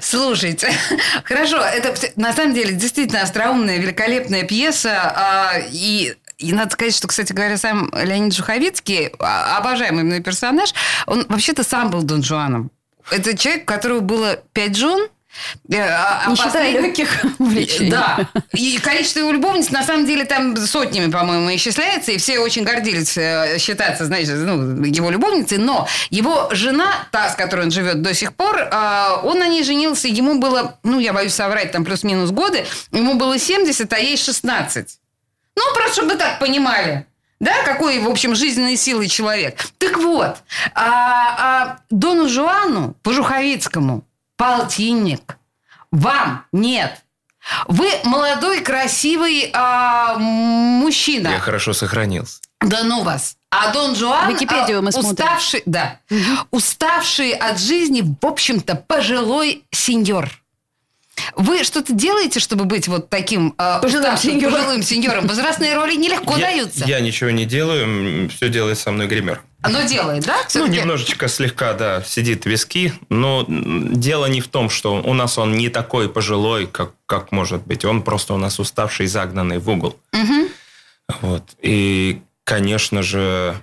Слушайте, 0.00 0.72
хорошо, 1.24 1.58
это 1.58 1.94
на 2.16 2.32
самом 2.32 2.54
деле 2.54 2.72
действительно 2.72 3.22
остроумная, 3.22 3.78
великолепная 3.78 4.44
пьеса, 4.44 5.12
а, 5.14 5.52
и 5.70 6.14
и 6.38 6.52
надо 6.52 6.72
сказать, 6.72 6.94
что, 6.94 7.08
кстати 7.08 7.32
говоря, 7.32 7.56
сам 7.56 7.90
Леонид 7.94 8.34
Жуховицкий, 8.34 9.12
а, 9.18 9.58
обожаемый 9.58 10.04
мной 10.04 10.20
персонаж, 10.20 10.74
он 11.06 11.26
вообще-то 11.28 11.62
сам 11.64 11.90
был 11.90 12.02
Дон 12.02 12.22
Жуаном. 12.22 12.70
Это 13.10 13.36
человек, 13.36 13.64
у 13.64 13.66
которого 13.66 14.00
было 14.00 14.36
пять 14.52 14.76
жен, 14.76 15.08
э, 15.68 15.76
а, 15.76 16.22
а 16.24 16.30
не 16.30 16.36
считая 16.36 16.80
легких 16.80 17.08
увлечений. 17.38 17.90
Да. 17.90 18.28
И 18.52 18.78
количество 18.78 19.20
его 19.20 19.32
любовниц, 19.32 19.70
на 19.70 19.82
самом 19.82 20.06
деле, 20.06 20.24
там 20.24 20.56
сотнями, 20.56 21.10
по-моему, 21.10 21.54
исчисляется. 21.54 22.12
И 22.12 22.18
все 22.18 22.38
очень 22.38 22.64
гордились 22.64 23.16
э, 23.16 23.58
считаться, 23.58 24.04
значит, 24.04 24.36
ну, 24.36 24.82
его 24.84 25.10
любовницей. 25.10 25.58
Но 25.58 25.88
его 26.10 26.48
жена, 26.52 27.06
та, 27.10 27.30
с 27.30 27.34
которой 27.34 27.66
он 27.66 27.70
живет 27.70 28.02
до 28.02 28.14
сих 28.14 28.34
пор, 28.34 28.68
а, 28.70 29.20
он 29.24 29.38
на 29.38 29.48
ней 29.48 29.64
женился. 29.64 30.08
Ему 30.08 30.38
было, 30.38 30.78
ну, 30.82 31.00
я 31.00 31.12
боюсь 31.12 31.34
соврать, 31.34 31.72
там 31.72 31.84
плюс-минус 31.84 32.30
годы. 32.30 32.64
Ему 32.92 33.14
было 33.14 33.38
70, 33.38 33.92
а 33.92 33.98
ей 33.98 34.16
16. 34.16 34.98
Ну, 35.56 35.62
просто 35.74 35.94
чтобы 35.94 36.12
вы 36.12 36.18
так 36.18 36.38
понимали. 36.38 37.06
Да, 37.40 37.64
какой, 37.64 37.98
в 37.98 38.08
общем, 38.08 38.34
жизненной 38.34 38.76
силы 38.76 39.08
человек. 39.08 39.66
Так 39.78 39.98
вот, 39.98 40.36
а, 40.74 40.84
а 40.84 41.78
Дону 41.90 42.28
Жуану 42.28 42.94
Пожуховицкому 43.02 44.04
полтинник. 44.36 45.38
Вам 45.90 46.46
нет. 46.52 47.02
Вы 47.66 47.90
молодой, 48.04 48.60
красивый 48.60 49.50
а, 49.52 50.16
мужчина. 50.18 51.28
Я 51.28 51.40
хорошо 51.40 51.72
сохранился. 51.72 52.40
Да 52.60 52.84
ну 52.84 53.02
вас. 53.02 53.36
А 53.50 53.72
Дон 53.72 53.94
Жуан, 53.94 54.32
Википедию 54.32 54.82
мы 54.82 54.88
уставший, 54.88 55.62
да, 55.66 55.98
угу. 56.10 56.20
уставший 56.52 57.32
от 57.32 57.58
жизни, 57.58 58.02
в 58.02 58.26
общем-то, 58.26 58.76
пожилой 58.76 59.64
сеньор. 59.70 60.30
Вы 61.36 61.64
что-то 61.64 61.92
делаете, 61.92 62.40
чтобы 62.40 62.64
быть 62.64 62.88
вот 62.88 63.08
таким 63.08 63.54
э, 63.58 63.78
пожилым, 63.80 64.16
сеньором. 64.16 64.54
пожилым 64.54 64.82
сеньором? 64.82 65.26
Возрастные 65.26 65.74
роли 65.74 65.94
нелегко 65.94 66.36
я, 66.36 66.46
даются. 66.46 66.84
Я 66.84 67.00
ничего 67.00 67.30
не 67.30 67.44
делаю, 67.44 68.28
все 68.30 68.48
делает 68.48 68.78
со 68.78 68.90
мной 68.90 69.06
гример. 69.06 69.42
Оно 69.62 69.82
делает, 69.82 70.24
да? 70.24 70.38
Ну, 70.54 70.66
немножечко 70.66 71.28
слегка, 71.28 71.72
да, 71.74 72.02
сидит 72.02 72.46
виски, 72.46 72.92
но 73.08 73.44
дело 73.48 74.26
не 74.26 74.40
в 74.40 74.48
том, 74.48 74.68
что 74.68 74.94
у 74.96 75.14
нас 75.14 75.38
он 75.38 75.56
не 75.56 75.68
такой 75.68 76.08
пожилой, 76.08 76.66
как, 76.66 76.92
как 77.06 77.30
может 77.30 77.64
быть. 77.64 77.84
Он 77.84 78.02
просто 78.02 78.34
у 78.34 78.38
нас 78.38 78.58
уставший, 78.58 79.06
загнанный 79.06 79.58
в 79.58 79.70
угол. 79.70 79.96
Угу. 80.12 80.48
Вот. 81.20 81.44
И, 81.60 82.22
конечно 82.44 83.02
же, 83.02 83.56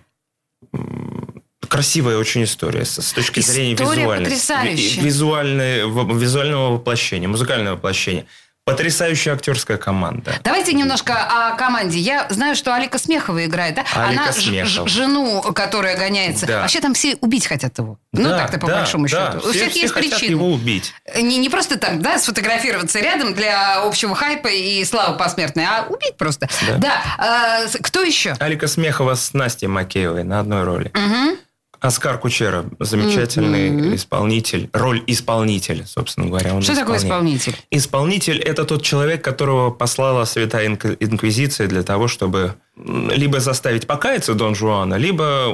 красивая 1.69 2.17
очень 2.17 2.43
история 2.43 2.83
с 2.85 2.95
точки 3.13 3.39
история 3.39 3.53
зрения 3.53 3.75
визуальной. 3.75 4.25
потрясающая. 4.25 5.03
Визуальной, 5.03 6.17
визуального 6.19 6.73
воплощения, 6.73 7.27
музыкального 7.27 7.75
воплощения. 7.75 8.25
Потрясающая 8.65 9.33
актерская 9.33 9.77
команда. 9.77 10.35
Давайте 10.43 10.73
немножко 10.73 11.15
о 11.15 11.55
команде. 11.55 11.97
Я 11.97 12.27
знаю, 12.29 12.55
что 12.55 12.75
Алика 12.75 12.99
Смехова 12.99 13.43
играет, 13.45 13.73
да? 13.73 13.83
Алика 13.95 14.23
Она 14.25 14.31
Смехова. 14.31 14.87
жену, 14.87 15.41
которая 15.55 15.97
гоняется. 15.97 16.45
Да. 16.45 16.61
Вообще 16.61 16.79
там 16.79 16.93
все 16.93 17.15
убить 17.21 17.47
хотят 17.47 17.75
его. 17.79 17.97
Ну, 18.13 18.29
да, 18.29 18.37
так-то 18.37 18.59
по 18.59 18.67
да, 18.67 18.75
большому 18.77 19.07
да. 19.07 19.31
счету. 19.31 19.39
Все, 19.39 19.49
У 19.49 19.53
всех 19.53 19.71
все 19.71 19.81
есть 19.81 19.93
хотят 19.93 20.11
причины. 20.11 20.31
его 20.35 20.51
убить. 20.51 20.93
Не, 21.19 21.37
не 21.37 21.49
просто 21.49 21.79
так, 21.79 21.99
да, 21.99 22.19
сфотографироваться 22.19 22.99
рядом 22.99 23.33
для 23.33 23.81
общего 23.81 24.13
хайпа 24.13 24.49
и 24.49 24.85
славы 24.85 25.17
посмертной, 25.17 25.65
а 25.65 25.87
убить 25.89 26.17
просто. 26.17 26.47
Да. 26.67 26.77
да. 26.77 27.01
А, 27.17 27.79
кто 27.81 28.03
еще? 28.03 28.35
Алика 28.39 28.67
Смехова 28.67 29.15
с 29.15 29.33
Настей 29.33 29.67
Макеевой 29.67 30.23
на 30.23 30.41
одной 30.41 30.63
роли. 30.63 30.91
Угу. 30.93 31.37
Оскар 31.79 32.17
Кучера, 32.19 32.65
замечательный 32.79 33.69
mm-hmm. 33.69 33.95
исполнитель, 33.95 34.69
роль 34.73 35.03
исполнителя, 35.07 35.85
собственно 35.85 36.27
говоря. 36.27 36.53
Он 36.55 36.61
Что 36.61 36.75
такое 36.75 36.97
исполнитель? 36.97 37.55
Исполнитель– 37.71 38.39
это 38.39 38.65
тот 38.65 38.83
человек, 38.83 39.23
которого 39.23 39.71
послала 39.71 40.25
Святая 40.25 40.67
Инквизиция 40.67 41.67
для 41.67 41.83
того, 41.83 42.07
чтобы 42.07 42.55
либо 42.75 43.39
заставить 43.39 43.87
покаяться 43.87 44.33
Дон 44.33 44.55
Жуана, 44.55 44.95
либо 44.95 45.47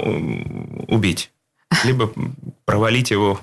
убить, 0.88 1.31
либо 1.83 2.11
провалить 2.65 3.11
его 3.11 3.39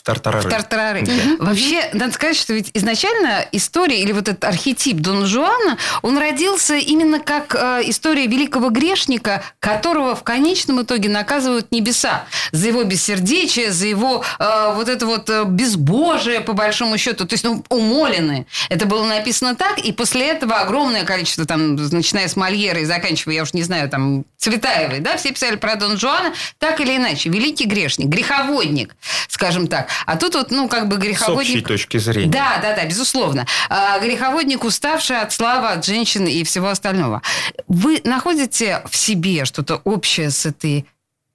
в 0.00 0.02
тартарары. 0.02 0.48
В 0.48 0.50
тартарары. 0.50 1.02
Да. 1.02 1.12
Вообще, 1.44 1.90
надо 1.92 2.14
сказать, 2.14 2.34
что 2.34 2.54
ведь 2.54 2.70
изначально 2.72 3.44
история 3.52 4.00
или 4.00 4.12
вот 4.12 4.28
этот 4.28 4.42
архетип 4.44 4.96
Дон 4.96 5.26
Жуана, 5.26 5.76
он 6.00 6.16
родился 6.16 6.76
именно 6.76 7.20
как 7.20 7.54
э, 7.54 7.82
история 7.84 8.26
великого 8.26 8.70
грешника, 8.70 9.42
которого 9.58 10.16
в 10.16 10.22
конечном 10.22 10.80
итоге 10.80 11.10
наказывают 11.10 11.70
небеса 11.70 12.24
за 12.50 12.68
его 12.68 12.82
бессердечие, 12.82 13.72
за 13.72 13.88
его 13.88 14.24
э, 14.38 14.72
вот 14.74 14.88
это 14.88 15.04
вот 15.04 15.28
э, 15.28 15.44
безбожие, 15.44 16.40
по 16.40 16.54
большому 16.54 16.96
счету. 16.96 17.26
То 17.26 17.34
есть, 17.34 17.44
ну, 17.44 17.62
умолены. 17.68 18.46
Это 18.70 18.86
было 18.86 19.04
написано 19.04 19.54
так, 19.54 19.78
и 19.78 19.92
после 19.92 20.28
этого 20.28 20.60
огромное 20.60 21.04
количество, 21.04 21.44
там, 21.44 21.76
начиная 21.76 22.26
с 22.26 22.36
Мольера 22.36 22.80
и 22.80 22.86
заканчивая, 22.86 23.34
я 23.34 23.42
уж 23.42 23.52
не 23.52 23.64
знаю, 23.64 23.90
там, 23.90 24.24
Цветаевой, 24.38 25.00
да, 25.00 25.18
все 25.18 25.30
писали 25.32 25.56
про 25.56 25.76
Дон 25.76 25.98
Жуана, 25.98 26.32
так 26.58 26.80
или 26.80 26.96
иначе. 26.96 27.28
Великий 27.28 27.66
грешник, 27.66 28.06
греховодник, 28.06 28.96
скажем 29.28 29.66
так. 29.66 29.89
А 30.06 30.16
тут 30.16 30.34
вот, 30.34 30.50
ну, 30.50 30.68
как 30.68 30.88
бы 30.88 30.96
греховодник... 30.96 31.46
С 31.46 31.50
общей 31.50 31.60
точки 31.62 31.98
зрения. 31.98 32.30
Да, 32.30 32.58
да, 32.62 32.74
да, 32.74 32.84
безусловно. 32.84 33.46
А, 33.68 33.98
греховодник, 34.00 34.64
уставший 34.64 35.20
от 35.20 35.32
славы, 35.32 35.68
от 35.68 35.84
женщин 35.84 36.26
и 36.26 36.44
всего 36.44 36.68
остального. 36.68 37.22
Вы 37.68 38.00
находите 38.04 38.82
в 38.88 38.96
себе 38.96 39.44
что-то 39.44 39.76
общее 39.84 40.30
с 40.30 40.46
этой 40.46 40.86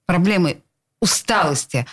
проблемой 0.06 0.62
усталости, 1.00 1.86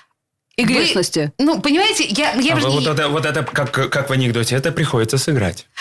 и 0.55 0.63
грешности. 0.63 1.31
Вы, 1.39 1.45
ну, 1.45 1.61
понимаете, 1.61 2.05
я... 2.05 2.33
я 2.33 2.53
а 2.53 2.59
же... 2.59 2.69
вот, 2.69 2.85
это, 2.85 3.09
вот 3.09 3.25
это, 3.25 3.43
как, 3.43 3.71
как 3.71 4.09
в 4.09 4.13
анекдоте, 4.13 4.55
это 4.55 4.71
приходится 4.71 5.17
сыграть. 5.17 5.67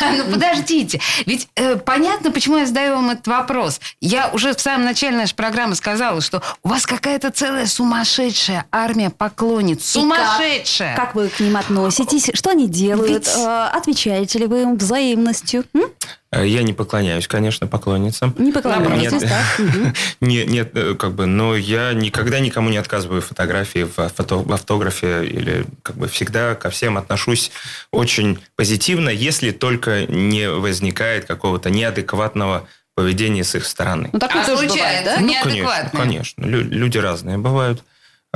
Ну, 0.00 0.24
подождите. 0.32 0.98
Ведь 1.26 1.48
э, 1.56 1.76
понятно, 1.76 2.30
почему 2.30 2.56
я 2.56 2.66
задаю 2.66 2.96
вам 2.96 3.10
этот 3.10 3.26
вопрос. 3.26 3.80
Я 4.00 4.28
уже 4.28 4.54
в 4.54 4.60
самом 4.60 4.86
начале 4.86 5.14
нашей 5.14 5.34
программы 5.34 5.74
сказала, 5.74 6.22
что 6.22 6.42
у 6.62 6.70
вас 6.70 6.86
какая-то 6.86 7.30
целая 7.30 7.66
сумасшедшая 7.66 8.64
армия 8.72 9.10
поклонниц. 9.10 9.84
Сумасшедшая! 9.84 10.96
Как, 10.96 11.06
как 11.08 11.14
вы 11.14 11.28
к 11.28 11.38
ним 11.40 11.56
относитесь? 11.58 12.30
Что 12.32 12.50
они 12.50 12.66
делают? 12.66 13.26
Ведь... 13.26 13.28
Э, 13.28 13.68
отвечаете 13.72 14.38
ли 14.38 14.46
вы 14.46 14.62
им 14.62 14.76
взаимностью? 14.78 15.64
М? 15.74 15.90
Э, 16.32 16.46
Я 16.46 16.62
не 16.62 16.72
поклоняюсь, 16.72 17.26
конечно, 17.26 17.66
поклонницам. 17.66 18.34
Не 18.38 18.52
поклоняйтесь, 18.52 19.12
Нет. 19.12 19.22
так. 19.28 19.58
Мгм. 19.58 19.94
Не- 20.20 20.44
Нет, 20.46 20.70
э, 20.76 20.94
как 20.94 21.12
бы, 21.14 21.26
но 21.26 21.56
я 21.56 21.92
никогда 21.92 22.38
никому 22.40 22.70
не 22.70 22.76
отказываю 22.76 23.20
в 23.20 23.26
фотографии, 23.26 23.82
в, 23.84 23.92
фото- 24.08 24.36
в 24.36 24.52
автографе, 24.52 25.24
или 25.26 25.64
как 25.82 25.96
бы 25.96 26.06
всегда 26.08 26.54
ко 26.54 26.70
всем 26.70 26.96
отношусь 26.98 27.50
очень 27.90 28.38
позитивно, 28.56 29.08
если 29.10 29.50
только 29.50 30.06
не 30.06 30.48
возникает 30.48 31.24
какого-то 31.24 31.68
неадекватного 31.70 32.68
поведения 32.94 33.42
с 33.44 33.54
их 33.54 33.64
стороны. 33.66 34.10
Ну, 34.12 34.18
такое 34.18 34.42
А 34.42 34.46
тоже 34.46 34.68
бывает, 34.68 35.04
да? 35.04 35.16
Ну, 35.20 35.34
конечно, 35.42 35.90
конечно. 35.92 36.44
Лю- 36.44 36.62
люди 36.62 36.98
разные 36.98 37.38
бывают. 37.38 37.82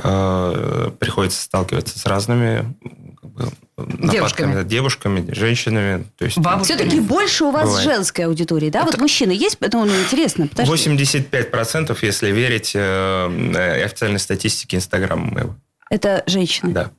Э, 0.03 0.91
Приходится 0.99 1.41
сталкиваться 1.43 1.99
с 1.99 2.07
разными 2.07 2.75
как 3.21 3.31
бы, 3.31 3.49
Девушками. 3.77 4.63
девушками, 4.65 5.33
женщинами. 5.33 6.05
То 6.17 6.25
есть 6.27 6.39
Бабушками. 6.39 6.79
Все-таки 6.79 7.01
больше 7.01 7.45
у 7.45 7.51
вас 7.51 7.65
Бывает. 7.65 7.85
женской 7.85 8.27
аудитории, 8.27 8.71
да? 8.71 8.85
Вот 8.85 8.99
мужчины 8.99 9.33
есть? 9.33 9.59
Ну, 9.61 9.85
ну, 9.85 9.93
интересно, 10.01 10.47
подожди. 10.47 10.73
85%, 10.73 11.99
если 12.03 12.31
верить 12.31 12.73
э, 12.75 12.81
э, 12.81 13.85
официальной 13.85 14.21
статистике 14.21 14.77
Инстаграма 14.77 15.25
моего. 15.27 15.57
Это 15.91 16.23
женщины. 16.27 16.73
Да. 16.73 16.91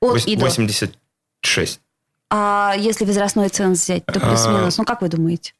От 0.00 0.16
Вось- 0.16 0.24
и 0.26 0.34
до. 0.36 0.46
86. 0.46 1.80
А 2.30 2.74
если 2.76 3.04
возрастной 3.04 3.48
ценз 3.48 3.82
взять, 3.84 4.04
то 4.06 4.18
плюс-минус, 4.18 4.74
А, 4.76 4.82
ну, 4.82 4.84
как 4.84 5.02
вы 5.02 5.08
думаете? 5.08 5.52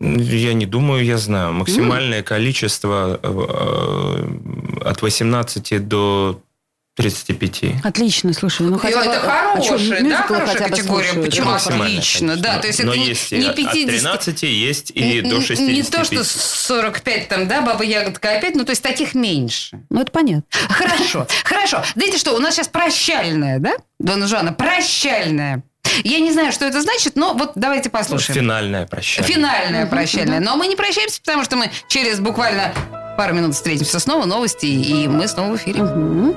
Я 0.00 0.54
не 0.54 0.66
думаю, 0.66 1.04
я 1.04 1.18
знаю. 1.18 1.52
Максимальное 1.54 2.22
количество 2.22 3.18
э, 3.20 4.88
от 4.88 5.02
18 5.02 5.88
до 5.88 6.40
35. 6.96 7.84
Отлично, 7.84 8.32
слушай. 8.32 8.62
Ну, 8.66 8.76
И 8.76 8.78
хотя 8.78 9.00
это 9.04 9.18
а 9.18 9.52
хорошая, 9.54 9.78
да, 9.78 10.00
мюзиклы 10.00 10.16
хорошая 10.36 10.46
хотя 10.46 10.64
бы 10.64 10.70
категория. 10.76 11.04
слушают? 11.08 11.26
Почему 11.30 11.46
Ну, 11.46 11.52
Максимальное 11.52 11.86
отлично? 11.86 12.36
Да, 12.36 12.58
то 12.58 12.66
есть 12.68 12.84
Но 12.84 12.90
это 12.92 13.00
не- 13.00 13.06
есть 13.08 13.32
не 13.32 13.46
от- 13.46 13.56
50. 13.56 13.74
от 13.82 13.86
13 13.88 14.42
есть 14.46 14.90
и 14.94 15.20
до 15.22 15.36
н- 15.36 15.42
65. 15.42 15.74
Не 15.76 15.82
то, 15.82 16.04
что 16.04 16.22
45 16.24 17.28
там, 17.28 17.48
да, 17.48 17.62
баба 17.62 17.82
ягодка 17.82 18.36
опять, 18.36 18.54
ну, 18.54 18.64
то 18.64 18.70
есть 18.70 18.82
таких 18.82 19.14
меньше. 19.14 19.80
Ну, 19.90 20.02
это 20.02 20.12
понятно. 20.12 20.44
Хорошо, 20.68 21.26
хорошо. 21.44 21.82
Знаете 21.96 22.18
что, 22.18 22.32
у 22.32 22.38
нас 22.38 22.54
сейчас 22.54 22.68
прощальная, 22.68 23.58
да, 23.58 23.72
Дона 23.98 24.28
Жана? 24.28 24.52
Прощальная. 24.52 25.64
Я 26.04 26.20
не 26.20 26.32
знаю, 26.32 26.52
что 26.52 26.64
это 26.64 26.80
значит, 26.80 27.16
но 27.16 27.34
вот 27.34 27.52
давайте 27.56 27.90
послушаем. 27.90 28.38
Финальное 28.40 28.86
прощание. 28.86 29.32
Финальная 29.34 29.86
прощальная. 29.86 30.40
Но 30.40 30.56
мы 30.56 30.66
не 30.68 30.76
прощаемся, 30.76 31.20
потому 31.20 31.42
что 31.44 31.56
мы 31.56 31.70
через 31.88 32.20
буквально 32.20 32.72
пару 33.16 33.34
минут 33.34 33.54
встретимся 33.54 33.98
снова, 33.98 34.24
новости, 34.26 34.66
и 34.66 35.06
мы 35.08 35.26
снова 35.28 35.52
в 35.52 35.56
эфире. 35.56 35.82
Мгм. 35.82 36.36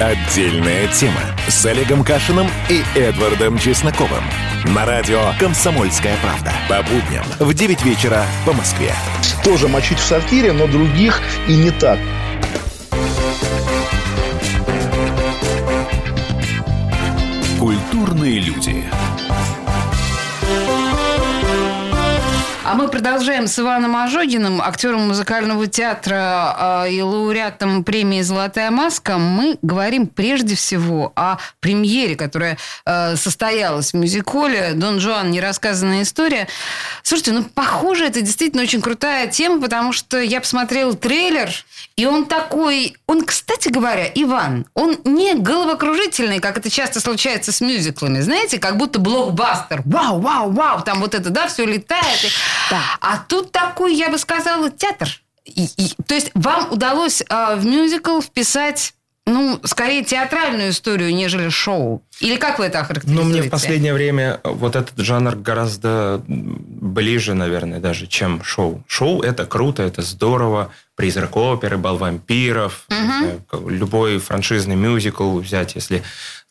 Отдельная 0.00 0.86
тема 0.86 1.20
с 1.48 1.66
Олегом 1.66 2.04
Кашиным 2.04 2.46
и 2.68 2.84
Эдвардом 2.96 3.58
Чесноковым. 3.58 4.22
На 4.66 4.86
радио 4.86 5.20
«Комсомольская 5.40 6.16
правда». 6.22 6.52
По 6.68 6.84
будням 6.84 7.24
в 7.40 7.52
9 7.52 7.84
вечера 7.84 8.24
по 8.46 8.52
Москве. 8.52 8.92
Тоже 9.42 9.66
мочить 9.66 9.98
в 9.98 10.04
сортире, 10.04 10.52
но 10.52 10.68
других 10.68 11.20
и 11.48 11.56
не 11.56 11.72
так. 11.72 11.98
Культурные 17.58 18.38
люди. 18.38 18.77
А 22.68 22.74
мы 22.74 22.88
продолжаем 22.88 23.46
с 23.46 23.58
Иваном 23.58 23.96
Ожогиным, 23.96 24.60
актером 24.60 25.08
музыкального 25.08 25.66
театра 25.68 26.84
э, 26.84 26.92
и 26.92 27.00
лауреатом 27.00 27.82
премии 27.82 28.20
«Золотая 28.20 28.70
маска». 28.70 29.16
Мы 29.16 29.56
говорим 29.62 30.06
прежде 30.06 30.54
всего 30.54 31.10
о 31.16 31.38
премьере, 31.60 32.14
которая 32.14 32.58
э, 32.84 33.16
состоялась 33.16 33.94
в 33.94 33.96
мюзикле 33.96 34.72
«Дон 34.74 35.00
Жуан. 35.00 35.30
Нерассказанная 35.30 36.02
история». 36.02 36.46
Слушайте, 37.02 37.32
ну, 37.32 37.44
похоже, 37.44 38.04
это 38.04 38.20
действительно 38.20 38.64
очень 38.64 38.82
крутая 38.82 39.28
тема, 39.28 39.62
потому 39.62 39.92
что 39.92 40.20
я 40.20 40.38
посмотрела 40.38 40.92
трейлер, 40.92 41.48
и 41.96 42.04
он 42.04 42.26
такой... 42.26 42.96
Он, 43.06 43.24
кстати 43.24 43.70
говоря, 43.70 44.06
Иван, 44.14 44.66
он 44.74 44.98
не 45.04 45.34
головокружительный, 45.34 46.38
как 46.38 46.58
это 46.58 46.68
часто 46.68 47.00
случается 47.00 47.50
с 47.50 47.62
мюзиклами. 47.62 48.20
Знаете, 48.20 48.58
как 48.58 48.76
будто 48.76 48.98
блокбастер. 48.98 49.80
Вау, 49.86 50.20
вау, 50.20 50.50
вау. 50.50 50.82
Там 50.82 51.00
вот 51.00 51.14
это, 51.14 51.30
да, 51.30 51.48
все 51.48 51.64
летает. 51.64 52.30
А 53.00 53.18
тут 53.28 53.52
такой, 53.52 53.94
я 53.94 54.10
бы 54.10 54.18
сказала, 54.18 54.70
театр. 54.70 55.08
И- 55.44 55.68
и- 55.76 55.94
то 56.06 56.14
есть 56.14 56.30
вам 56.34 56.70
удалось 56.72 57.22
а, 57.30 57.56
в 57.56 57.64
мюзикл 57.64 58.20
вписать, 58.20 58.94
ну, 59.26 59.58
скорее 59.64 60.04
театральную 60.04 60.70
историю, 60.70 61.14
нежели 61.14 61.48
шоу? 61.48 62.02
Или 62.20 62.36
как 62.36 62.58
вы 62.58 62.66
это 62.66 62.78
Ну, 62.78 62.84
охарактеризуете? 62.84 63.28
мне 63.28 63.42
в 63.42 63.50
последнее 63.50 63.94
время 63.94 64.40
вот 64.44 64.76
этот 64.76 64.98
жанр 64.98 65.36
гораздо 65.36 66.22
ближе, 66.26 67.34
наверное, 67.34 67.80
даже, 67.80 68.06
чем 68.06 68.42
шоу. 68.44 68.82
Шоу– 68.86 69.22
это 69.22 69.46
круто, 69.46 69.82
это 69.82 70.02
здорово. 70.02 70.70
Призрак 70.96 71.36
оперы, 71.36 71.78
бал 71.78 71.96
вампиров, 71.96 72.84
знаю, 72.88 73.42
как- 73.48 73.60
любой 73.68 74.18
франшизный 74.18 74.76
мюзикл 74.76 75.38
взять, 75.38 75.74
если 75.76 76.02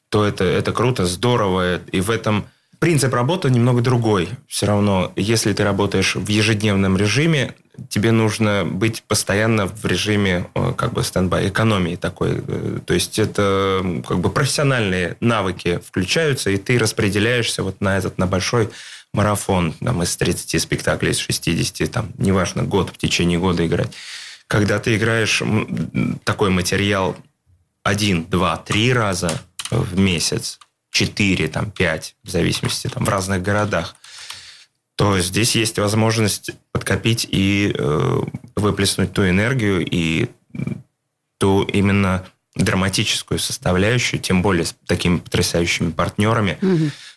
то 0.10 0.24
это, 0.26 0.44
это 0.46 0.72
круто, 0.72 1.06
здорово. 1.06 1.78
И 1.92 2.00
в 2.00 2.10
этом 2.10 2.48
принцип 2.80 3.14
работы 3.14 3.50
немного 3.50 3.82
другой. 3.82 4.30
Все 4.48 4.66
равно, 4.66 5.12
если 5.16 5.54
ты 5.54 5.64
работаешь 5.64 6.16
в 6.16 6.28
ежедневном 6.28 6.98
режиме, 6.98 7.56
тебе 7.90 8.12
нужно 8.12 8.66
быть 8.66 9.04
постоянно 9.04 9.68
в 9.68 9.86
режиме 9.86 10.48
э, 10.56 10.74
как 10.76 10.94
бы 10.94 11.04
стендбай, 11.04 11.50
экономии 11.50 11.96
такой. 11.96 12.44
Э, 12.48 12.80
То 12.86 12.94
есть 12.94 13.20
это 13.20 14.02
как 14.08 14.20
бы 14.20 14.30
профессиональные 14.30 15.18
навыки 15.20 15.80
включаются, 15.86 16.50
и 16.50 16.58
ты 16.58 16.78
распределяешься 16.80 17.64
вот 17.64 17.82
на 17.82 17.98
этот, 17.98 18.18
на 18.18 18.28
большой 18.28 18.70
марафон 19.14 19.74
там, 19.74 20.04
из 20.04 20.16
30 20.18 20.62
спектаклей, 20.62 21.12
из 21.12 21.18
60, 21.18 21.92
там, 21.92 22.12
неважно, 22.18 22.64
год, 22.64 22.90
в 22.90 22.98
течение 22.98 23.40
года 23.40 23.66
играть. 23.66 23.92
Когда 24.48 24.80
ты 24.80 24.96
играешь 24.96 25.42
такой 26.24 26.50
материал 26.50 27.16
один, 27.84 28.26
два, 28.26 28.58
три 28.58 28.94
раза 28.94 29.42
в 29.72 29.98
месяц, 29.98 30.60
четыре, 30.98 31.48
там, 31.48 31.70
пять, 31.70 32.16
в 32.24 32.30
зависимости, 32.32 32.88
там, 32.88 33.06
в 33.06 33.10
разных 33.10 33.44
городах, 33.44 33.96
то 34.96 35.20
здесь 35.20 35.56
есть 35.56 35.78
возможность 35.78 36.50
подкопить 36.72 37.28
и 37.30 37.72
э, 37.78 38.20
выплеснуть 38.56 39.14
ту 39.14 39.30
энергию 39.30 39.86
и 39.86 40.28
ту 41.38 41.64
именно 41.66 42.26
драматическую 42.58 43.40
составляющую, 43.40 44.20
тем 44.20 44.42
более 44.42 44.66
с 44.66 44.76
такими 44.86 45.18
потрясающими 45.18 45.92
партнерами. 45.92 46.58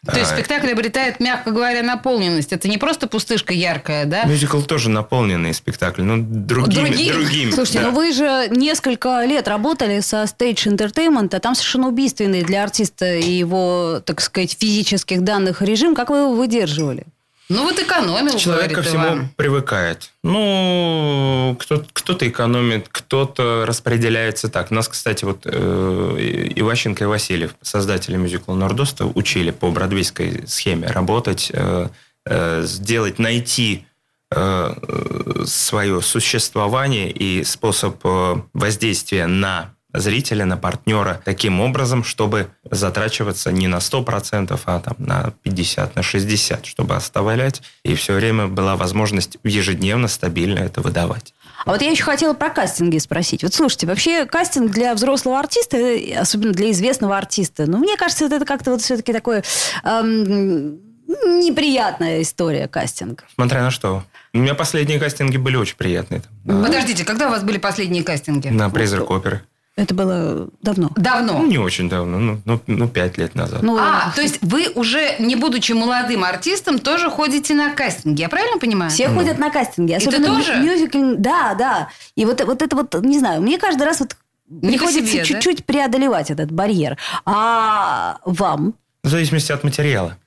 То 0.06 0.18
есть 0.18 0.32
А, 0.32 0.34
спектакль 0.34 0.70
обретает, 0.70 1.20
мягко 1.20 1.50
говоря, 1.50 1.82
наполненность. 1.82 2.52
Это 2.52 2.68
не 2.68 2.78
просто 2.78 3.06
пустышка 3.06 3.52
яркая, 3.52 4.06
да? 4.06 4.24
Мюзикл 4.24 4.60
тоже 4.62 4.88
наполненный 4.88 5.52
спектакль, 5.52 6.02
но 6.02 6.16
другими. 6.18 6.88
Другими. 6.88 7.12
другими 7.12 7.50
Слушайте, 7.50 7.80
да. 7.80 7.88
ну 7.88 7.96
вы 7.96 8.12
же 8.12 8.48
несколько 8.50 9.24
лет 9.24 9.46
работали 9.48 10.00
со 10.00 10.22
Stage 10.22 10.66
Entertainment, 10.66 11.34
а 11.34 11.40
там 11.40 11.54
совершенно 11.54 11.88
убийственный 11.88 12.42
для 12.42 12.62
артиста 12.62 13.16
и 13.16 13.30
его, 13.30 14.00
так 14.04 14.20
сказать, 14.20 14.56
физических 14.58 15.22
данных 15.22 15.60
режим. 15.62 15.94
Как 15.94 16.10
вы 16.10 16.18
его 16.18 16.34
выдерживали? 16.34 17.06
Ну 17.50 17.64
вот 17.64 17.78
экономил, 17.80 18.38
Человек 18.38 18.72
ко 18.74 18.82
всему 18.82 19.04
Иван. 19.04 19.28
привыкает. 19.36 20.12
Ну, 20.22 21.56
кто- 21.58 21.84
кто-то 21.92 22.26
экономит, 22.28 22.88
кто-то 22.88 23.64
распределяется 23.66 24.48
так. 24.48 24.70
Нас, 24.70 24.86
кстати, 24.88 25.24
вот 25.24 25.40
э, 25.44 26.50
Иващенко 26.56 27.04
и 27.04 27.06
Васильев, 27.08 27.56
создатели 27.60 28.16
мюзикла 28.16 28.54
«Нордоста», 28.54 29.04
учили 29.04 29.50
по 29.50 29.70
бродвейской 29.72 30.44
схеме 30.46 30.86
работать, 30.86 31.50
э, 31.52 31.88
э, 32.24 32.62
сделать, 32.64 33.18
найти 33.18 33.84
э, 34.32 35.44
свое 35.44 36.00
существование 36.02 37.10
и 37.10 37.42
способ 37.42 37.96
э, 38.04 38.36
воздействия 38.54 39.26
на 39.26 39.74
зрителя, 39.92 40.44
на 40.44 40.56
партнера 40.56 41.20
таким 41.24 41.60
образом, 41.60 42.04
чтобы 42.04 42.48
затрачиваться 42.70 43.52
не 43.52 43.68
на 43.68 43.76
100%, 43.76 44.58
а 44.64 44.80
там 44.80 44.94
на 44.98 45.32
50, 45.42 45.96
на 45.96 46.02
60, 46.02 46.66
чтобы 46.66 46.96
оставлять. 46.96 47.62
И 47.84 47.94
все 47.94 48.14
время 48.14 48.46
была 48.46 48.76
возможность 48.76 49.38
ежедневно, 49.44 50.08
стабильно 50.08 50.60
это 50.60 50.80
выдавать. 50.80 51.34
А 51.64 51.72
вот 51.72 51.82
я 51.82 51.90
еще 51.90 52.04
хотела 52.04 52.32
про 52.32 52.50
кастинги 52.50 52.98
спросить. 52.98 53.42
Вот 53.42 53.52
слушайте, 53.52 53.86
вообще 53.86 54.24
кастинг 54.24 54.70
для 54.70 54.94
взрослого 54.94 55.38
артиста, 55.38 55.76
э, 55.76 56.14
особенно 56.14 56.52
для 56.52 56.70
известного 56.70 57.18
артиста, 57.18 57.66
ну, 57.66 57.78
мне 57.78 57.96
кажется, 57.96 58.26
это 58.26 58.44
как-то 58.44 58.70
вот 58.70 58.80
все-таки 58.80 59.12
такое 59.12 59.44
эм, 59.84 60.80
неприятная 61.06 62.22
история 62.22 62.68
кастинг. 62.68 63.24
Смотря 63.34 63.62
на 63.62 63.70
что. 63.70 64.04
У 64.32 64.38
меня 64.38 64.54
последние 64.54 65.00
кастинги 65.00 65.36
были 65.36 65.56
очень 65.56 65.76
приятные. 65.76 66.22
там, 66.46 66.62
Подождите, 66.64 67.04
когда 67.04 67.26
у 67.26 67.30
вас 67.30 67.42
были 67.42 67.58
последние 67.58 68.04
кастинги? 68.04 68.48
На 68.48 68.70
«Призрак 68.70 69.10
оперы». 69.10 69.42
Это 69.76 69.94
было 69.94 70.48
давно. 70.62 70.90
Давно. 70.96 71.38
Ну, 71.38 71.46
не 71.46 71.58
очень 71.58 71.88
давно, 71.88 72.18
ну, 72.18 72.40
ну, 72.44 72.60
ну, 72.66 72.88
пять 72.88 73.16
лет 73.16 73.34
назад. 73.34 73.62
Ну, 73.62 73.78
А, 73.78 74.12
то 74.14 74.20
есть 74.20 74.38
вы 74.42 74.68
уже, 74.74 75.16
не 75.18 75.36
будучи 75.36 75.72
молодым 75.72 76.24
артистом, 76.24 76.78
тоже 76.78 77.08
ходите 77.10 77.54
на 77.54 77.70
кастинги, 77.72 78.20
я 78.20 78.28
правильно 78.28 78.58
понимаю? 78.58 78.90
Все 78.90 79.08
ходят 79.08 79.38
на 79.38 79.48
кастинги. 79.50 79.92
ты 79.92 80.08
Особенно 80.08 80.34
тоже? 80.36 80.56
мю- 80.56 80.72
мюзикл. 80.72 81.14
Да, 81.16 81.54
да. 81.54 81.88
И 82.16 82.24
вот, 82.26 82.44
вот 82.44 82.60
это 82.62 82.76
вот, 82.76 82.94
не 83.02 83.18
знаю, 83.18 83.40
мне 83.40 83.58
каждый 83.58 83.84
раз 83.84 84.00
вот 84.00 84.16
Не 84.48 84.70
приходится 84.76 85.06
себе, 85.06 85.18
да? 85.20 85.24
чуть-чуть 85.24 85.64
преодолевать 85.64 86.30
этот 86.30 86.50
барьер. 86.50 86.98
А 87.24 88.18
вам? 88.24 88.74
В 89.02 89.08
зависимости 89.08 89.50
от 89.52 89.64
материала. 89.64 90.18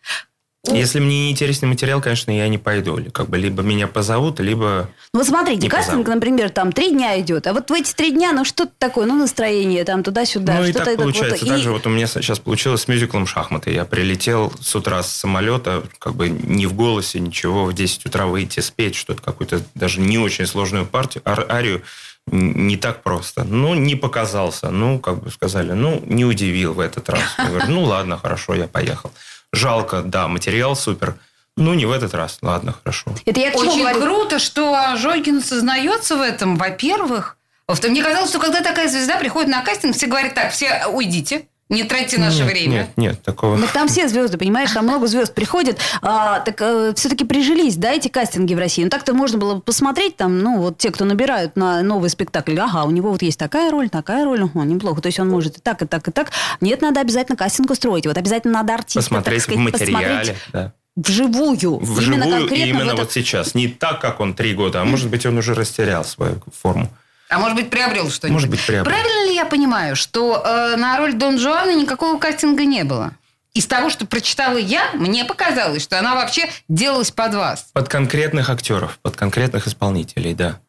Если 0.72 1.00
мне 1.00 1.26
не 1.26 1.32
интересный 1.32 1.68
материал, 1.68 2.00
конечно, 2.00 2.32
я 2.32 2.48
не 2.48 2.58
пойду. 2.58 2.98
Как 3.12 3.28
бы 3.28 3.38
либо 3.38 3.62
меня 3.64 3.88
позовут, 3.88 4.40
либо... 4.40 4.90
Ну, 5.14 5.20
вот 5.20 5.28
смотрите, 5.28 5.68
кастинг, 5.68 5.88
позовут. 5.98 6.08
например, 6.08 6.50
там 6.52 6.72
три 6.72 6.92
дня 6.92 7.20
идет, 7.20 7.46
а 7.48 7.54
вот 7.54 7.70
в 7.70 7.74
эти 7.74 7.94
три 7.94 8.12
дня, 8.12 8.32
ну, 8.32 8.46
что-то 8.46 8.72
такое, 8.78 9.06
ну, 9.06 9.18
настроение 9.18 9.84
там 9.84 10.04
туда-сюда, 10.04 10.60
ну 10.60 10.66
и 10.66 10.72
так 10.72 10.96
получается. 10.96 11.46
вот. 11.46 11.54
Так 11.56 11.66
И- 11.66 11.68
вот 11.68 11.86
у 11.86 11.90
меня 11.90 12.08
сейчас 12.08 12.40
получилось 12.40 12.84
с 12.84 12.88
мюзиклом 12.88 13.28
«Шахматы». 13.28 13.72
Я 13.74 13.84
прилетел 13.84 14.54
с 14.62 14.74
утра 14.74 15.04
с 15.04 15.12
самолета, 15.12 15.84
как 16.00 16.16
бы 16.16 16.30
не 16.30 16.66
в 16.66 16.74
голосе, 16.74 17.20
ничего, 17.20 17.66
в 17.66 17.74
10 17.74 18.06
утра 18.06 18.26
выйти 18.26 18.62
спеть 18.62 18.96
что-то, 18.96 19.22
какую-то 19.22 19.62
даже 19.76 20.00
не 20.00 20.18
очень 20.18 20.46
сложную 20.48 20.86
партию, 20.86 21.24
ар- 21.26 21.46
арию, 21.52 21.82
не 22.28 22.78
так 22.78 23.04
просто. 23.04 23.44
Ну, 23.44 23.74
не 23.74 23.96
показался. 23.98 24.70
Ну, 24.70 24.98
как 25.00 25.22
бы 25.22 25.30
сказали, 25.30 25.74
ну, 25.74 26.02
не 26.06 26.24
удивил 26.24 26.72
в 26.74 26.80
этот 26.80 27.10
раз. 27.10 27.22
Я 27.38 27.48
говорю, 27.48 27.66
ну, 27.68 27.84
ладно, 27.84 28.18
хорошо, 28.18 28.56
я 28.56 28.68
поехал. 28.68 29.12
Жалко, 29.54 30.02
да, 30.02 30.28
материал 30.28 30.76
супер. 30.76 31.16
Ну, 31.56 31.76
не 31.76 31.86
в 31.86 31.92
этот 31.92 32.16
раз. 32.16 32.40
Ладно, 32.42 32.74
хорошо. 32.74 33.12
Это 33.26 33.40
я 33.40 33.52
Очень 33.52 33.82
говорю? 33.82 34.02
круто, 34.02 34.40
что 34.40 34.96
Жойкин 34.98 35.42
сознается 35.44 36.16
в 36.18 36.22
этом, 36.22 36.58
во-первых. 36.58 37.38
Во-вторых, 37.68 37.94
Мне 37.96 38.04
казалось, 38.04 38.30
что 38.30 38.40
когда 38.40 38.62
такая 38.62 38.90
звезда 38.90 39.18
приходит 39.18 39.50
на 39.50 39.62
кастинг, 39.62 39.96
все 39.96 40.08
говорят 40.08 40.34
так, 40.34 40.52
все 40.52 40.88
уйдите, 40.88 41.48
не 41.70 41.84
тратьте 41.84 42.20
наше 42.20 42.40
нет, 42.44 42.48
время. 42.52 42.74
Нет, 42.74 42.90
нет, 42.98 43.22
такого... 43.24 43.60
Так 43.60 43.72
там 43.72 43.88
все 43.88 44.08
звезды, 44.08 44.38
понимаешь, 44.38 44.72
там 44.72 44.84
много 44.86 45.08
звезд 45.08 45.34
приходит. 45.34 45.80
А, 46.02 46.40
так 46.42 46.58
все-таки 46.96 47.24
прижились, 47.26 47.78
да, 47.78 47.92
эти 47.94 48.10
кастинги 48.10 48.54
в 48.54 48.60
России. 48.60 48.84
Ну, 48.84 48.90
так-то 48.90 49.14
можно 49.14 49.38
было 49.38 49.56
бы 49.56 49.62
посмотреть 49.62 50.18
там, 50.18 50.40
ну, 50.40 50.60
вот 50.60 50.78
те, 50.78 50.92
кто 50.92 51.06
набирают 51.06 51.56
на 51.56 51.82
новый 51.82 52.10
спектакль. 52.10 52.60
Ага, 52.60 52.84
у 52.84 52.92
него 52.92 53.10
вот 53.12 53.22
есть 53.24 53.40
такая 53.40 53.72
роль, 53.72 53.90
такая 53.90 54.26
роль, 54.26 54.44
о, 54.44 54.64
неплохо. 54.64 55.02
То 55.02 55.08
есть 55.08 55.20
он 55.20 55.30
может 55.30 55.58
и 55.58 55.62
так, 55.62 55.82
и 55.82 55.86
так, 55.86 56.08
и 56.08 56.12
так. 56.12 56.32
Нет, 56.62 56.82
надо 56.82 57.00
обязательно 57.00 57.38
кастинг 57.38 57.72
устроить. 57.72 58.06
Вот 58.06 58.18
обязательно 58.18 58.54
надо 58.56 58.76
артиста, 58.76 59.00
Посмотреть 59.00 59.46
так 59.46 59.54
сказать, 59.54 59.60
в 59.60 59.64
материале. 59.64 60.18
посмотреть 60.20 60.36
Да. 60.52 60.74
вживую. 60.96 61.80
Вживую 61.80 62.04
именно 62.22 62.38
конкретно 62.40 62.64
именно 62.66 62.86
в 62.86 62.88
это- 62.90 62.96
вот 63.04 63.12
сейчас. 63.12 63.56
Не 63.56 63.68
так, 63.68 64.00
как 64.00 64.20
он 64.20 64.34
три 64.36 64.54
года, 64.54 64.82
а 64.82 64.86
может 64.86 65.10
быть, 65.10 65.26
он 65.26 65.38
уже 65.38 65.54
растерял 65.56 66.04
свою 66.06 66.42
форму. 66.62 66.90
А 67.30 67.40
может 67.40 67.56
быть, 67.58 67.70
приобрел 67.70 68.10
что-нибудь. 68.12 68.34
Может 68.34 68.50
быть, 68.50 68.66
приобрел. 68.66 68.94
Правильно 68.94 69.30
ли 69.30 69.36
я 69.36 69.46
понимаю, 69.46 69.96
что 69.96 70.42
э, 70.46 70.76
на 70.76 70.98
роль 70.98 71.14
Дон 71.14 71.40
Жуана 71.40 71.74
никакого 71.76 72.20
кастинга 72.20 72.64
не 72.66 72.84
было? 72.84 73.14
Из 73.54 73.66
того, 73.68 73.90
что 73.90 74.06
прочитала 74.06 74.58
я, 74.58 74.92
мне 74.94 75.26
показалось, 75.26 75.84
что 75.84 75.98
она 76.00 76.16
вообще 76.16 76.50
делалась 76.70 77.12
под 77.12 77.36
вас. 77.36 77.68
Под 77.74 77.88
конкретных 77.88 78.50
актеров, 78.50 78.98
под 79.02 79.16
конкретных 79.16 79.68
исполнителей, 79.68 80.34
да. 80.34 80.60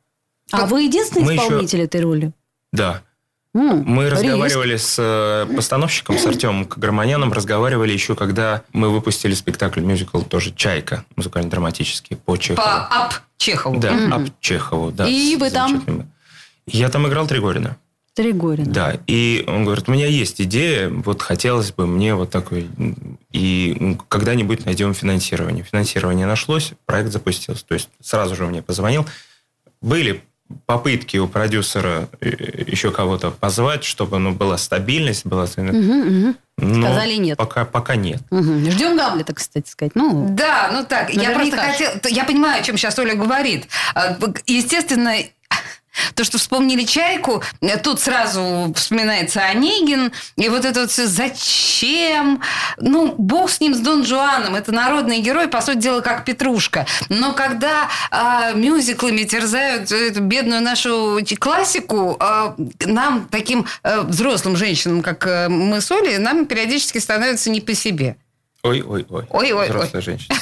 А 0.52 0.66
вы 0.66 0.82
единственный 0.82 1.24
Мы 1.24 1.32
еще- 1.34 1.44
исполнитель 1.44 1.80
этой 1.82 2.00
роли? 2.02 2.32
Да. 2.72 3.00
М, 3.54 3.84
Мы 3.86 4.04
риск. 4.10 4.16
разговаривали 4.22 4.76
с 4.76 4.96
э, 4.98 5.46
постановщиком, 5.54 6.18
с 6.18 6.26
Артемом 6.26 6.64
Каграманяном, 6.66 7.32
разговаривали 7.32 7.92
еще, 7.92 8.14
когда 8.16 8.62
мы 8.72 8.90
выпустили 8.90 9.32
спектакль 9.34 9.80
мюзикл 9.80 10.20
тоже 10.22 10.52
«Чайка», 10.52 11.04
музыкально-драматический, 11.16 12.16
по 12.16 12.36
Чехову. 12.36 12.66
По 12.66 12.86
ап 13.04 13.14
Чехову. 13.38 13.78
Да, 13.78 13.92
Мгм. 13.92 14.12
ап 14.12 14.22
Чехову, 14.40 14.90
да. 14.90 15.06
И 15.08 15.36
вы 15.36 15.50
там? 15.50 15.84
Я 16.66 16.88
там 16.88 17.06
играл 17.08 17.26
Тригорина. 17.26 17.76
Тригорина. 18.14 18.72
Да, 18.72 18.96
и 19.08 19.44
он 19.48 19.64
говорит, 19.64 19.88
у 19.88 19.92
меня 19.92 20.06
есть 20.06 20.40
идея, 20.40 20.88
вот 20.88 21.20
хотелось 21.20 21.72
бы 21.72 21.86
мне 21.86 22.14
вот 22.14 22.30
такой, 22.30 22.68
и 23.32 23.96
когда-нибудь 24.08 24.64
найдем 24.66 24.94
финансирование. 24.94 25.64
Финансирование 25.64 26.26
нашлось, 26.26 26.72
проект 26.86 27.10
запустился. 27.10 27.66
То 27.66 27.74
есть 27.74 27.88
сразу 28.00 28.36
же 28.36 28.46
мне 28.46 28.62
позвонил. 28.62 29.04
Были 29.80 30.22
попытки 30.66 31.16
у 31.16 31.26
продюсера 31.26 32.08
э, 32.20 32.64
еще 32.66 32.90
кого-то 32.92 33.30
позвать, 33.30 33.82
чтобы 33.82 34.18
ну, 34.18 34.32
была 34.32 34.58
стабильность, 34.58 35.26
была... 35.26 35.48
Мгм, 35.56 35.76
мгм. 35.76 36.36
но 36.58 36.86
Сказали 36.86 37.14
нет. 37.14 37.38
Пока, 37.38 37.64
пока 37.64 37.96
нет. 37.96 38.22
Мгм. 38.30 38.70
Ждем 38.70 38.96
Гамлета, 38.96 39.34
кстати 39.34 39.68
сказать. 39.68 39.92
Ну, 39.94 40.28
Да, 40.30 40.70
ну 40.72 40.84
так, 40.84 41.12
я 41.12 41.30
просто 41.30 41.56
Наверняка. 41.56 41.72
хотела... 41.72 41.98
Я 42.08 42.24
понимаю, 42.24 42.60
о 42.60 42.64
чем 42.64 42.76
сейчас 42.76 42.98
Оля 42.98 43.14
говорит. 43.14 43.66
А, 43.94 44.16
Естественно, 44.46 45.14
то, 46.14 46.24
что 46.24 46.38
вспомнили 46.38 46.84
«Чайку», 46.84 47.42
э, 47.60 47.78
тут 47.78 48.00
сразу 48.00 48.72
вспоминается 48.76 49.40
Онегин, 49.40 50.12
и 50.36 50.48
вот 50.48 50.64
это 50.64 50.80
вот 50.80 50.90
все 50.90 51.06
«Зачем?». 51.06 52.42
Ну, 52.78 53.14
бог 53.16 53.50
с 53.50 53.60
ним, 53.60 53.74
с 53.74 53.78
Дон 53.78 54.04
Жуаном. 54.04 54.54
Это 54.54 54.72
народный 54.72 55.20
герой, 55.20 55.48
по 55.48 55.60
сути 55.60 55.78
дела, 55.78 56.00
как 56.00 56.24
Петрушка. 56.24 56.86
Но 57.08 57.32
когда 57.32 57.88
а, 58.10 58.52
мюзиклами 58.52 59.22
терзают 59.22 59.92
эту 59.92 60.20
бедную 60.20 60.60
нашу 60.62 61.20
классику, 61.38 62.16
а, 62.20 62.54
нам, 62.84 63.28
таким 63.30 63.66
а, 63.82 64.02
взрослым 64.02 64.56
женщинам, 64.56 65.02
как 65.02 65.26
э, 65.26 65.48
мы 65.48 65.80
с 65.80 65.90
Олей, 65.90 66.18
нам 66.18 66.46
периодически 66.46 66.98
становится 66.98 67.50
не 67.50 67.60
по 67.60 67.74
себе. 67.74 68.16
Ой-ой-ой. 68.62 69.26
Ой-ой-ой. 69.30 69.68
Взрослая 69.68 70.02
женщина. 70.02 70.36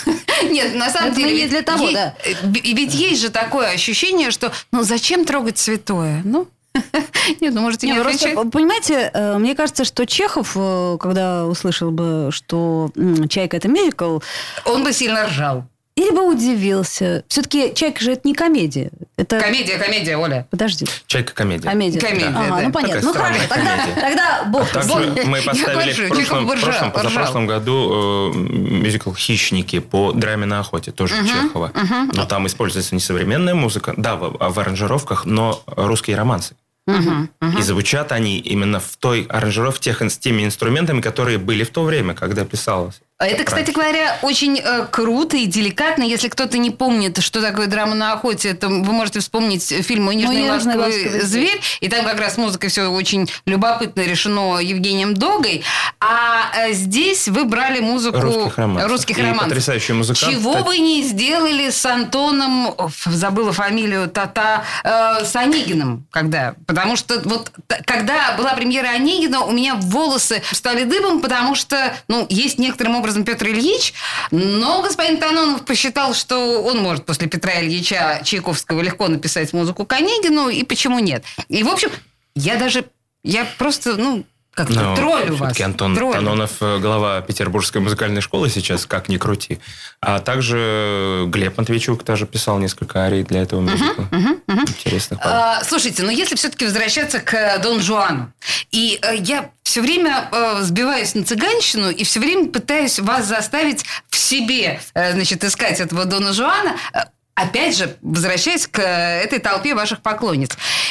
Нет, 0.50 0.74
на 0.74 0.90
самом 0.90 1.09
Это 1.11 1.16
деле... 1.16 1.42
не 1.42 1.48
для 1.48 1.62
того, 1.62 1.90
да. 1.90 2.14
э, 2.24 2.35
Ведь 2.44 2.94
есть 2.94 3.20
же 3.20 3.31
такое 3.31 3.68
ощущение, 3.68 4.31
что 4.31 4.52
ну 4.70 4.83
зачем 4.83 5.24
трогать 5.24 5.59
святое? 5.59 6.22
Ну, 6.24 6.48
нет, 7.40 7.55
ну 7.55 7.61
может 7.61 7.83
и 7.83 7.87
Не, 7.87 7.94
не 7.94 8.00
просто, 8.00 8.35
понимаете, 8.50 9.11
э, 9.12 9.38
мне 9.38 9.55
кажется, 9.55 9.85
что 9.85 10.07
Чехов, 10.07 10.52
э, 10.55 10.96
когда 11.00 11.46
услышал 11.46 11.90
бы, 11.90 12.31
что 12.31 12.90
«Чайка»— 13.28 13.57
это 13.59 13.68
мюзикл, 13.68 14.18
Он 14.64 14.85
бы 14.85 14.92
сильно 14.92 15.26
ржал. 15.26 15.64
Или 15.94 16.11
бы 16.11 16.22
удивился. 16.26 17.24
Все-таки 17.28 17.74
«Чайка» 17.74 18.02
же 18.02 18.12
это 18.12 18.26
не 18.26 18.35
комедия. 18.35 18.90
Это... 19.16 19.38
Комедия, 19.38 19.76
комедия, 19.78 20.16
Оля. 20.16 20.46
Подожди. 20.50 20.87
Чайка-комедия. 21.07 21.68
Комедия. 21.68 22.00
Комедия, 22.00 22.26
Ага, 22.28 22.57
да. 22.57 22.61
ну 22.62 22.72
понятно. 22.72 23.00
Такая 23.00 23.02
Ну 23.02 23.12
хорошо, 23.12 23.40
тогда, 23.48 23.76
комедия. 23.76 24.00
тогда 24.00 24.44
бог 24.44 24.68
Также 24.70 24.88
бог. 24.88 25.24
мы 25.26 25.42
поставили 25.42 25.92
в 25.92 26.09
прошлом, 26.09 26.46
прошлом, 26.46 26.92
позапрошлом 26.92 27.46
году 27.46 28.33
э, 28.35 28.38
мюзикл 28.38 29.12
«Хищники» 29.12 29.81
по 29.81 30.12
драме 30.12 30.46
на 30.46 30.61
охоте, 30.61 30.92
тоже 30.92 31.14
Чехова. 31.26 31.72
Но 32.14 32.24
там 32.26 32.46
используется 32.46 32.94
не 32.94 33.00
современная 33.00 33.55
музыка, 33.55 33.92
да, 33.96 34.16
в, 34.16 34.37
в 34.38 34.59
аранжировках, 34.59 35.26
но 35.26 35.62
русские 35.66 36.16
романсы. 36.16 36.57
И 36.88 37.62
звучат 37.62 38.12
они 38.12 38.38
именно 38.38 38.81
в 38.81 38.96
той 38.96 39.26
аранжировке, 39.28 39.92
тех, 39.92 40.02
с 40.02 40.18
теми 40.18 40.44
инструментами, 40.44 41.00
которые 41.00 41.38
были 41.38 41.64
в 41.64 41.70
то 41.70 41.85
время, 41.85 42.14
когда 42.14 42.44
писалось. 42.44 43.00
Это, 43.24 43.44
кстати 43.44 43.70
говоря, 43.70 44.18
очень 44.22 44.58
э, 44.58 44.87
круто 44.90 45.37
и 45.37 45.46
деликатно. 45.46 46.02
Если 46.02 46.28
кто-то 46.28 46.58
не 46.58 46.70
помнит, 46.70 47.22
что 47.22 47.40
такое 47.40 47.66
драма 47.66 47.94
на 47.94 48.12
охоте, 48.12 48.54
то 48.54 48.68
вы 48.68 48.92
можете 48.92 49.20
вспомнить 49.20 49.62
фильм 49.85 50.04
«Мой 50.04 50.16
нежный 50.16 50.42
«Мой 50.42 50.42
нежный 50.42 50.76
ласковый 50.76 51.04
ласковый 51.04 51.20
зверь». 51.22 51.61
И 51.80 51.88
там 51.88 52.04
как 52.04 52.18
раз 52.18 52.37
музыкой 52.37 52.70
все 52.70 52.88
очень 52.88 53.30
любопытно 53.46 54.02
решено 54.02 54.58
Евгением 54.58 55.14
Догой. 55.14 55.62
А 56.00 56.50
э, 56.56 56.72
здесь 56.72 57.28
вы 57.28 57.44
брали 57.44 57.80
музыку 57.80 58.20
Русских 58.20 58.58
романсов. 58.58 58.90
русских 58.90 59.18
И 59.18 59.22
потрясающий 59.38 59.92
музыкант, 59.92 60.32
Чего 60.32 60.50
кстати. 60.52 60.66
вы 60.66 60.78
не 60.78 61.02
сделали 61.02 61.70
с 61.70 61.85
Антоном, 61.87 62.74
забыла 63.06 63.52
фамилию, 63.52 64.08
Тата, 64.08 64.64
э, 64.85 65.24
с 65.24 65.35
Онегиным, 65.37 66.06
когда? 66.11 66.54
Потому 66.66 66.96
что 66.96 67.20
вот 67.24 67.52
когда 67.87 68.35
была 68.37 68.54
премьера 68.54 68.88
Онегина, 68.88 69.42
у 69.42 69.52
меня 69.52 69.74
волосы 69.74 70.42
стали 70.52 70.85
дыбом, 70.85 71.20
потому 71.20 71.54
что, 71.54 71.94
ну, 72.08 72.26
есть 72.28 72.58
некоторым 72.58 72.96
образом 72.96 73.12
Петр 73.25 73.48
Ильич, 73.48 73.94
но 74.31 74.83
господин 74.83 75.18
Танонов 75.18 75.64
посчитал, 75.64 76.14
что 76.14 76.62
он 76.62 76.79
может 76.79 77.05
после 77.07 77.29
Петра 77.29 77.61
Ильича 77.61 78.20
Чайковского 78.25 78.81
легко 78.81 79.09
написать 79.09 79.53
музыку 79.53 79.85
к 79.85 79.92
Онегину, 79.92 80.48
и 80.48 80.64
почему 80.64 80.98
нет? 80.98 81.25
И, 81.48 81.62
в 81.62 81.68
общем, 81.68 81.90
я 82.35 82.57
даже, 82.57 82.85
я 83.22 83.46
просто, 83.59 83.96
ну, 83.96 84.25
как-то 84.55 84.75
Но 84.75 84.97
троллю 84.97 85.37
вас. 85.37 85.53
все-таки 85.53 85.62
Антон 85.62 85.95
троллю. 85.95 86.15
Танонов 86.15 86.51
э, 86.61 86.79
глава 86.79 87.21
Петербургской 87.23 87.81
музыкальной 87.81 88.21
школы 88.21 88.51
сейчас, 88.51 88.85
как 88.85 89.09
ни 89.09 89.17
крути. 89.17 89.61
А 90.01 90.21
также 90.21 91.25
Глеб 91.29 91.57
Матвейчук 91.57 92.05
тоже 92.05 92.27
писал 92.27 92.59
несколько 92.59 93.03
арий 93.05 93.23
для 93.23 93.43
этого 93.43 93.61
мюзикла. 93.61 94.09
Интересных. 94.49 95.19
А, 95.23 95.65
слушайте, 95.65 96.03
но 96.03 96.11
если 96.11 96.35
все-таки 96.35 96.67
возвращаться 96.67 97.21
к 97.21 97.33
э, 97.35 97.59
Дон 97.62 97.81
Жуану, 97.81 98.33
и 98.71 98.99
э, 99.03 99.17
я 99.17 99.51
все 99.62 99.81
время 99.81 100.29
э, 100.31 100.59
сбиваюсь 100.61 101.15
на 101.15 101.25
цыганщину 101.25 101.91
и 101.91 102.05
все 102.05 102.21
время 102.21 102.49
пытаюсь 102.49 102.99
вас 102.99 103.27
заставить 103.27 103.85
в 104.11 104.17
себе, 104.17 104.81
э, 104.95 105.12
значит, 105.12 105.45
искать 105.45 105.81
этого 105.81 106.05
Дона 106.05 106.33
Жуана, 106.33 106.77
э, 106.93 106.99
Опять 107.35 107.79
же, 107.79 107.97
возвращаясь 108.03 108.67
к 108.67 108.79
э, 108.79 109.23
этой 109.23 109.38
толпе 109.38 109.75
ваших 109.75 110.03
поклонниц. 110.03 110.51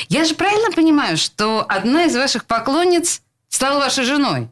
Я 0.10 0.26
же 0.26 0.34
правильно 0.34 0.71
понимаю, 0.71 1.15
что 1.17 1.63
одна 1.69 2.06
из 2.06 2.15
ваших 2.15 2.45
поклонниц 2.45 3.21
стала 3.51 3.77
вашей 3.79 4.03
женой? 4.05 4.47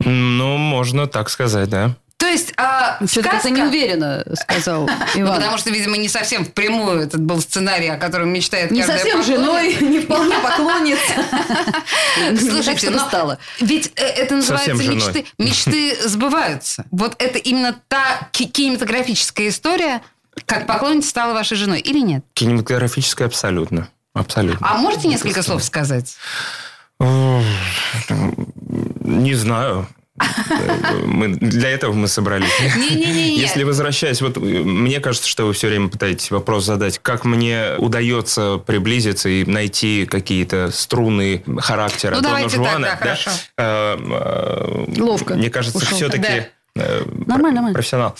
Ну, 0.00 0.56
можно 0.56 1.06
так 1.06 1.30
сказать, 1.30 1.68
да. 1.68 1.92
То 2.16 2.26
есть 2.28 2.52
а, 2.56 3.04
Что-то 3.04 3.30
сказка- 3.30 3.50
не 3.50 3.62
уверенно 3.62 4.24
сказал 4.40 4.88
Ну, 5.14 5.22
Иван. 5.22 5.36
потому 5.36 5.58
что, 5.58 5.70
видимо, 5.70 5.96
не 5.96 6.08
совсем 6.08 6.44
впрямую 6.44 7.00
этот 7.00 7.20
был 7.20 7.40
сценарий, 7.40 7.88
о 7.88 7.96
котором 7.98 8.28
мечтает 8.32 8.70
Не 8.70 8.84
совсем 8.84 9.18
поклонница. 9.18 9.32
женой, 9.32 9.76
не 9.80 9.98
вполне 10.00 10.38
поклонница. 10.38 11.14
Слушайте, 12.38 12.90
но 12.90 13.06
стало. 13.08 13.38
ведь 13.60 13.92
э, 13.96 14.04
это 14.04 14.36
называется 14.36 14.74
мечты. 14.84 15.24
Мечты 15.38 15.96
сбываются. 16.08 16.84
Вот 16.92 17.16
это 17.20 17.38
именно 17.38 17.74
та 17.88 18.28
ки- 18.30 18.44
кинематографическая 18.46 19.48
история, 19.48 20.00
как 20.46 20.66
поклонница 20.68 21.08
стала 21.10 21.32
вашей 21.34 21.56
женой, 21.56 21.80
или 21.80 21.98
нет? 21.98 22.24
Кинематографическая 22.34 23.26
абсолютно. 23.26 23.88
Абсолютно. 24.14 24.64
А 24.68 24.76
можете 24.76 25.08
несколько 25.08 25.42
слов 25.42 25.64
сказать? 25.64 26.14
Не 29.00 29.34
знаю. 29.34 29.86
Мы, 31.04 31.28
для 31.28 31.70
этого 31.70 31.92
мы 31.94 32.06
собрались. 32.06 32.50
Не-не-не. 32.76 33.36
Если 33.38 33.64
возвращаясь, 33.64 34.20
вот 34.20 34.36
э, 34.36 34.40
мне 34.40 35.00
кажется, 35.00 35.28
что 35.28 35.46
вы 35.46 35.52
все 35.52 35.68
время 35.68 35.88
пытаетесь 35.88 36.30
вопрос 36.30 36.64
задать, 36.64 36.98
как 37.00 37.24
мне 37.24 37.74
удается 37.78 38.58
приблизиться 38.58 39.28
и 39.28 39.44
найти 39.44 40.06
какие-то 40.06 40.70
струны 40.70 41.42
характера 41.58 42.16
Ну, 42.16 42.20
Дона 42.22 42.34
давайте 42.34 42.56
так, 42.56 42.66
Жуана. 42.66 42.86
да, 42.86 42.96
хорошо. 42.96 43.30
Э, 43.56 43.96
э, 43.98 45.00
Ловко 45.00 45.34
Мне 45.34 45.50
кажется, 45.50 45.78
ушел. 45.78 45.96
все-таки... 45.96 46.46
Нормально, 46.74 47.52
нормально. 47.52 47.72
Профессионал. 47.74 48.14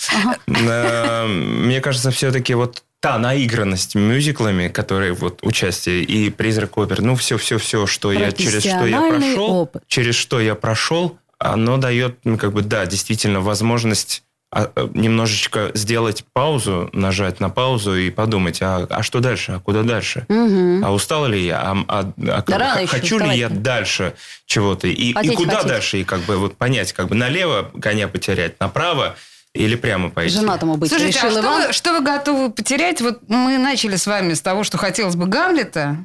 Э, 0.46 1.26
Мне 1.26 1.80
кажется, 1.80 2.10
все-таки 2.10 2.54
вот 2.54 2.82
та 3.02 3.18
наигранность 3.18 3.96
мюзиклами, 3.96 4.68
которые 4.68 5.12
вот 5.12 5.40
участие 5.42 6.04
и 6.04 6.30
призрак 6.30 6.78
опер, 6.78 7.02
ну 7.02 7.16
все, 7.16 7.36
все, 7.36 7.58
все, 7.58 7.84
что 7.86 8.12
я 8.12 8.30
через 8.30 8.62
что 8.62 8.86
я 8.86 9.00
прошел, 9.00 9.50
опыт. 9.62 9.82
через 9.88 10.14
что 10.14 10.40
я 10.40 10.54
прошел, 10.54 11.18
оно 11.38 11.78
дает, 11.78 12.18
ну, 12.22 12.38
как 12.38 12.52
бы, 12.52 12.62
да, 12.62 12.86
действительно, 12.86 13.40
возможность 13.40 14.22
а, 14.52 14.70
а, 14.76 14.88
немножечко 14.94 15.72
сделать 15.74 16.24
паузу, 16.32 16.90
нажать 16.92 17.40
на 17.40 17.50
паузу 17.50 17.96
и 17.96 18.08
подумать, 18.10 18.62
а, 18.62 18.86
а 18.88 19.02
что 19.02 19.18
дальше, 19.18 19.52
а 19.52 19.58
куда 19.58 19.82
дальше? 19.82 20.24
Мгм. 20.28 20.84
А 20.84 20.92
устал 20.92 21.26
ли 21.26 21.44
я? 21.44 21.60
А, 21.60 21.84
а- 21.88 22.12
а 22.28 22.42
как- 22.42 22.60
х- 22.62 22.80
еще 22.82 22.86
хочу 22.86 23.18
ли 23.18 23.36
я 23.36 23.48
дальше 23.48 24.14
чего-то? 24.46 24.86
И, 24.86 24.92
и 25.10 25.12
куда 25.34 25.54
хотеть. 25.56 25.68
дальше? 25.68 25.98
И 25.98 26.04
как 26.04 26.20
бы 26.20 26.36
вот 26.36 26.56
понять, 26.56 26.92
как 26.92 27.08
бы 27.08 27.16
налево 27.16 27.68
коня 27.80 28.06
потерять, 28.06 28.60
направо 28.60 29.16
или 29.54 29.76
прямо 29.76 30.10
пойти. 30.10 30.34
Женатому 30.34 30.76
быть 30.76 30.90
Слушайте, 30.90 31.18
а 31.20 31.22
решил 31.26 31.30
что 31.30 31.40
Иван. 31.40 31.66
вы, 31.66 31.72
что 31.72 31.92
вы 31.92 32.00
готовы 32.00 32.50
потерять? 32.50 33.00
Вот 33.00 33.20
мы 33.28 33.58
начали 33.58 33.96
с 33.96 34.06
вами 34.06 34.34
с 34.34 34.40
того, 34.40 34.64
что 34.64 34.78
хотелось 34.78 35.16
бы 35.16 35.26
Гамлета. 35.26 36.04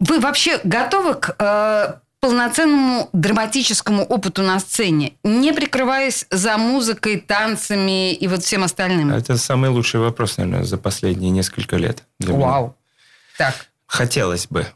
Вы 0.00 0.20
вообще 0.20 0.58
готовы 0.64 1.14
к 1.14 1.36
э, 1.38 1.94
полноценному 2.20 3.08
драматическому 3.12 4.04
опыту 4.04 4.42
на 4.42 4.58
сцене, 4.58 5.12
не 5.22 5.52
прикрываясь 5.52 6.26
за 6.30 6.56
музыкой, 6.58 7.20
танцами 7.20 8.12
и 8.14 8.26
вот 8.26 8.42
всем 8.42 8.64
остальным? 8.64 9.12
Это 9.12 9.36
самый 9.36 9.70
лучший 9.70 10.00
вопрос, 10.00 10.38
наверное, 10.38 10.64
за 10.64 10.78
последние 10.78 11.30
несколько 11.30 11.76
лет. 11.76 12.02
для 12.18 12.34
меня. 12.34 12.46
Вау. 12.46 12.76
Так, 13.38 13.66
Хотелось 13.86 14.46
бы. 14.48 14.66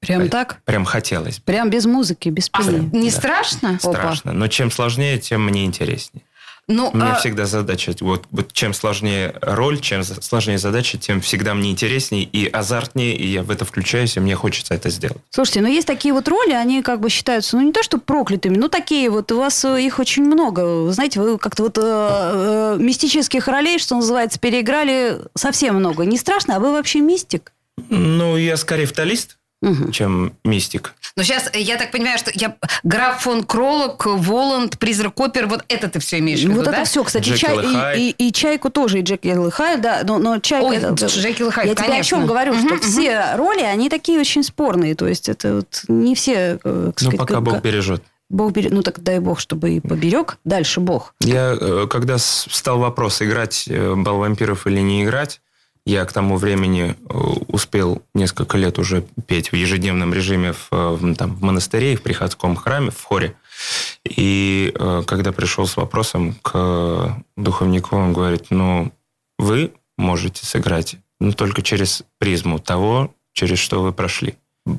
Прям 0.00 0.28
так? 0.28 0.62
Прям 0.64 0.84
хотелось 0.84 1.38
бы. 1.38 1.44
Прям 1.44 1.68
без 1.70 1.84
музыки, 1.84 2.30
без 2.30 2.48
а 2.52 2.62
пения. 2.62 2.88
не 2.92 3.10
страшно? 3.10 3.78
Страшно. 3.78 4.32
Но 4.32 4.48
чем 4.48 4.70
сложнее, 4.70 5.18
тем 5.18 5.44
мне 5.44 5.64
интереснее. 5.64 6.24
Ну, 6.70 6.90
У 6.92 6.96
меня 6.96 7.14
а, 7.14 7.16
всегда 7.16 7.46
задача, 7.46 7.92
вот, 8.00 8.26
вот 8.30 8.52
чем 8.52 8.72
сложнее 8.74 9.34
роль, 9.42 9.80
чем 9.80 10.04
сложнее 10.04 10.56
задача, 10.56 10.98
тем 10.98 11.20
всегда 11.20 11.52
мне 11.54 11.72
интереснее 11.72 12.22
и 12.22 12.46
азартнее, 12.46 13.16
и 13.16 13.26
я 13.26 13.42
в 13.42 13.50
это 13.50 13.64
включаюсь, 13.64 14.16
и 14.16 14.20
мне 14.20 14.36
хочется 14.36 14.74
это 14.74 14.88
сделать. 14.88 15.18
Слушайте, 15.30 15.62
но 15.62 15.68
есть 15.68 15.88
такие 15.88 16.14
вот 16.14 16.28
роли, 16.28 16.52
они 16.52 16.82
как 16.82 17.00
бы 17.00 17.10
считаются, 17.10 17.56
ну 17.56 17.62
не 17.62 17.72
то 17.72 17.82
что 17.82 17.98
проклятыми, 17.98 18.56
но 18.56 18.68
такие 18.68 19.10
вот, 19.10 19.32
у 19.32 19.38
вас 19.38 19.64
э, 19.64 19.82
их 19.82 19.98
очень 19.98 20.22
много. 20.22 20.92
Знаете, 20.92 21.20
вы 21.20 21.38
как-то 21.38 21.64
вот 21.64 21.76
э, 21.76 21.82
э, 21.82 22.76
мистических 22.78 23.48
ролей, 23.48 23.80
что 23.80 23.96
называется, 23.96 24.38
переиграли 24.38 25.18
совсем 25.34 25.74
много. 25.74 26.04
Не 26.04 26.18
страшно, 26.18 26.54
а 26.56 26.60
вы 26.60 26.70
вообще 26.70 27.00
мистик? 27.00 27.52
Ну, 27.88 28.36
я 28.36 28.56
скорее 28.56 28.86
фаталист. 28.86 29.38
Мгм. 29.62 29.92
чем 29.92 30.32
мистик. 30.44 30.94
Но 31.16 31.22
сейчас 31.22 31.50
я 31.52 31.76
так 31.76 31.90
понимаю, 31.90 32.16
что 32.18 32.30
я 32.34 32.56
граф 32.82 33.22
фон 33.22 33.44
Кролок, 33.44 34.06
Воланд, 34.06 34.78
призрак 34.78 35.20
опер, 35.20 35.46
вот 35.48 35.64
это 35.68 35.88
ты 35.88 35.98
все 36.00 36.18
имеешь 36.20 36.40
в 36.40 36.44
виду, 36.44 36.54
вот 36.56 36.64
да? 36.64 36.72
это 36.78 36.84
все, 36.84 37.04
кстати, 37.04 37.28
Джекил 37.28 37.60
чай, 37.60 37.98
и 37.98 38.08
и, 38.08 38.10
и, 38.18 38.28
и 38.28 38.32
чайку 38.32 38.70
тоже, 38.70 39.00
и 39.00 39.02
Джекил 39.02 39.48
и 39.48 39.50
да, 39.78 40.00
но, 40.04 40.18
но 40.18 40.38
чайка... 40.38 40.64
Ой, 40.66 40.76
это- 40.78 41.06
Джекил 41.06 41.48
и 41.50 41.52
Я 41.54 41.62
тебе 41.62 41.72
о 41.72 41.74
конечно. 41.74 42.04
чем 42.04 42.26
говорю, 42.26 42.54
что 42.54 42.74
мгм. 42.76 42.80
все 42.80 43.34
роли, 43.36 43.60
они 43.60 43.90
такие 43.90 44.18
очень 44.18 44.42
спорные, 44.42 44.94
то 44.94 45.06
есть 45.06 45.28
это 45.28 45.56
вот 45.56 45.82
не 45.88 46.14
все, 46.14 46.58
э, 46.64 46.92
Ну, 47.00 47.10
пока 47.12 47.34
как- 47.34 47.42
Бог 47.42 47.60
бережет. 47.60 48.02
Бог 48.30 48.52
берег, 48.52 48.70
ну 48.70 48.82
так 48.82 49.02
дай 49.02 49.18
Бог, 49.18 49.40
чтобы 49.40 49.72
и 49.72 49.80
поберег, 49.80 50.38
дальше 50.44 50.80
Бог. 50.80 51.14
Я, 51.20 51.54
э, 51.60 51.86
когда 51.90 52.16
с- 52.16 52.46
встал 52.48 52.78
вопрос, 52.78 53.20
играть 53.20 53.66
э, 53.68 53.94
бал 53.96 54.18
вампиров 54.18 54.66
или 54.66 54.80
не 54.80 55.02
играть, 55.04 55.40
я 55.86 56.04
к 56.04 56.12
тому 56.12 56.36
времени 56.36 56.94
э, 56.94 57.14
успел 57.48 58.02
несколько 58.14 58.58
лет 58.58 58.78
уже 58.78 59.04
петь 59.26 59.52
в 59.52 59.56
ежедневном 59.56 60.12
режиме 60.14 60.52
в, 60.52 60.68
э, 60.70 61.14
там, 61.14 61.34
в 61.34 61.42
монастыре, 61.42 61.96
в 61.96 62.02
приходском 62.02 62.56
храме, 62.56 62.90
в 62.90 63.02
хоре. 63.02 63.34
И 64.04 64.72
э, 64.74 65.02
когда 65.06 65.32
пришел 65.32 65.66
с 65.66 65.76
вопросом 65.76 66.34
к 66.42 67.22
духовнику, 67.36 67.96
он 67.96 68.12
говорит, 68.12 68.46
ну, 68.50 68.92
вы 69.38 69.72
можете 69.96 70.46
сыграть, 70.46 70.96
но 71.18 71.32
только 71.32 71.62
через 71.62 72.02
призму 72.18 72.58
того, 72.58 73.14
через 73.32 73.58
что 73.58 73.82
вы 73.82 73.92
прошли. 73.92 74.34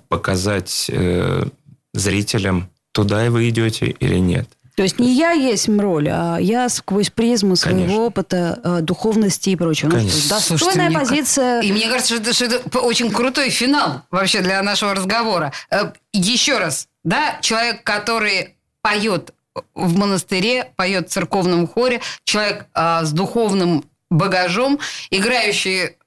Показать 0.07 0.89
э, 0.91 1.45
зрителям, 1.93 2.69
туда 2.91 3.25
и 3.25 3.29
вы 3.29 3.49
идете 3.49 3.87
или 3.87 4.17
нет. 4.17 4.47
То 4.75 4.83
есть 4.83 4.99
не 4.99 5.13
я 5.13 5.31
есть 5.31 5.67
роль, 5.69 6.09
а 6.09 6.37
я 6.37 6.69
сквозь 6.69 7.09
призму 7.09 7.55
своего 7.55 7.81
Конечно. 7.81 8.01
опыта, 8.03 8.59
э, 8.63 8.79
духовности 8.81 9.49
и 9.49 9.55
прочего. 9.55 9.89
Ну, 9.89 9.95
Конечно. 9.97 10.19
Слушайте, 10.39 10.49
достойная 10.55 10.89
мне 10.89 10.99
ка- 10.99 11.05
позиция. 11.05 11.61
И 11.61 11.71
мне 11.71 11.87
кажется, 11.89 12.13
что 12.15 12.23
это, 12.23 12.33
что 12.33 12.45
это 12.45 12.79
очень 12.79 13.11
крутой 13.11 13.49
финал 13.49 14.03
вообще 14.11 14.41
для 14.41 14.61
нашего 14.63 14.93
разговора. 14.95 15.51
Э, 15.69 15.91
Еще 16.13 16.57
раз, 16.57 16.87
да, 17.03 17.37
человек, 17.41 17.83
который 17.83 18.55
поет 18.81 19.33
в 19.75 19.97
монастыре, 19.97 20.71
поет 20.77 21.09
в 21.09 21.11
церковном 21.11 21.67
хоре, 21.67 21.99
человек 22.23 22.65
а, 22.73 23.03
с 23.03 23.11
духовным 23.11 23.83
багажом, 24.09 24.79
играющий 25.09 25.97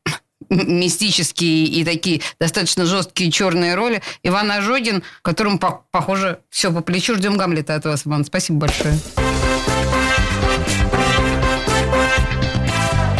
мистические 0.50 1.64
и 1.66 1.84
такие 1.84 2.20
достаточно 2.40 2.86
жесткие 2.86 3.30
черные 3.30 3.74
роли. 3.74 4.02
Иван 4.22 4.50
Ожогин, 4.50 5.02
которому, 5.22 5.58
по- 5.58 5.84
похоже, 5.90 6.40
все 6.50 6.72
по 6.72 6.80
плечу. 6.80 7.14
Ждем 7.14 7.36
Гамлета 7.36 7.74
от 7.74 7.84
вас, 7.84 8.06
Иван. 8.06 8.24
Спасибо 8.24 8.60
большое. 8.60 8.98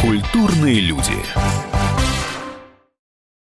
Культурные 0.01 0.79
люди. 0.81 1.13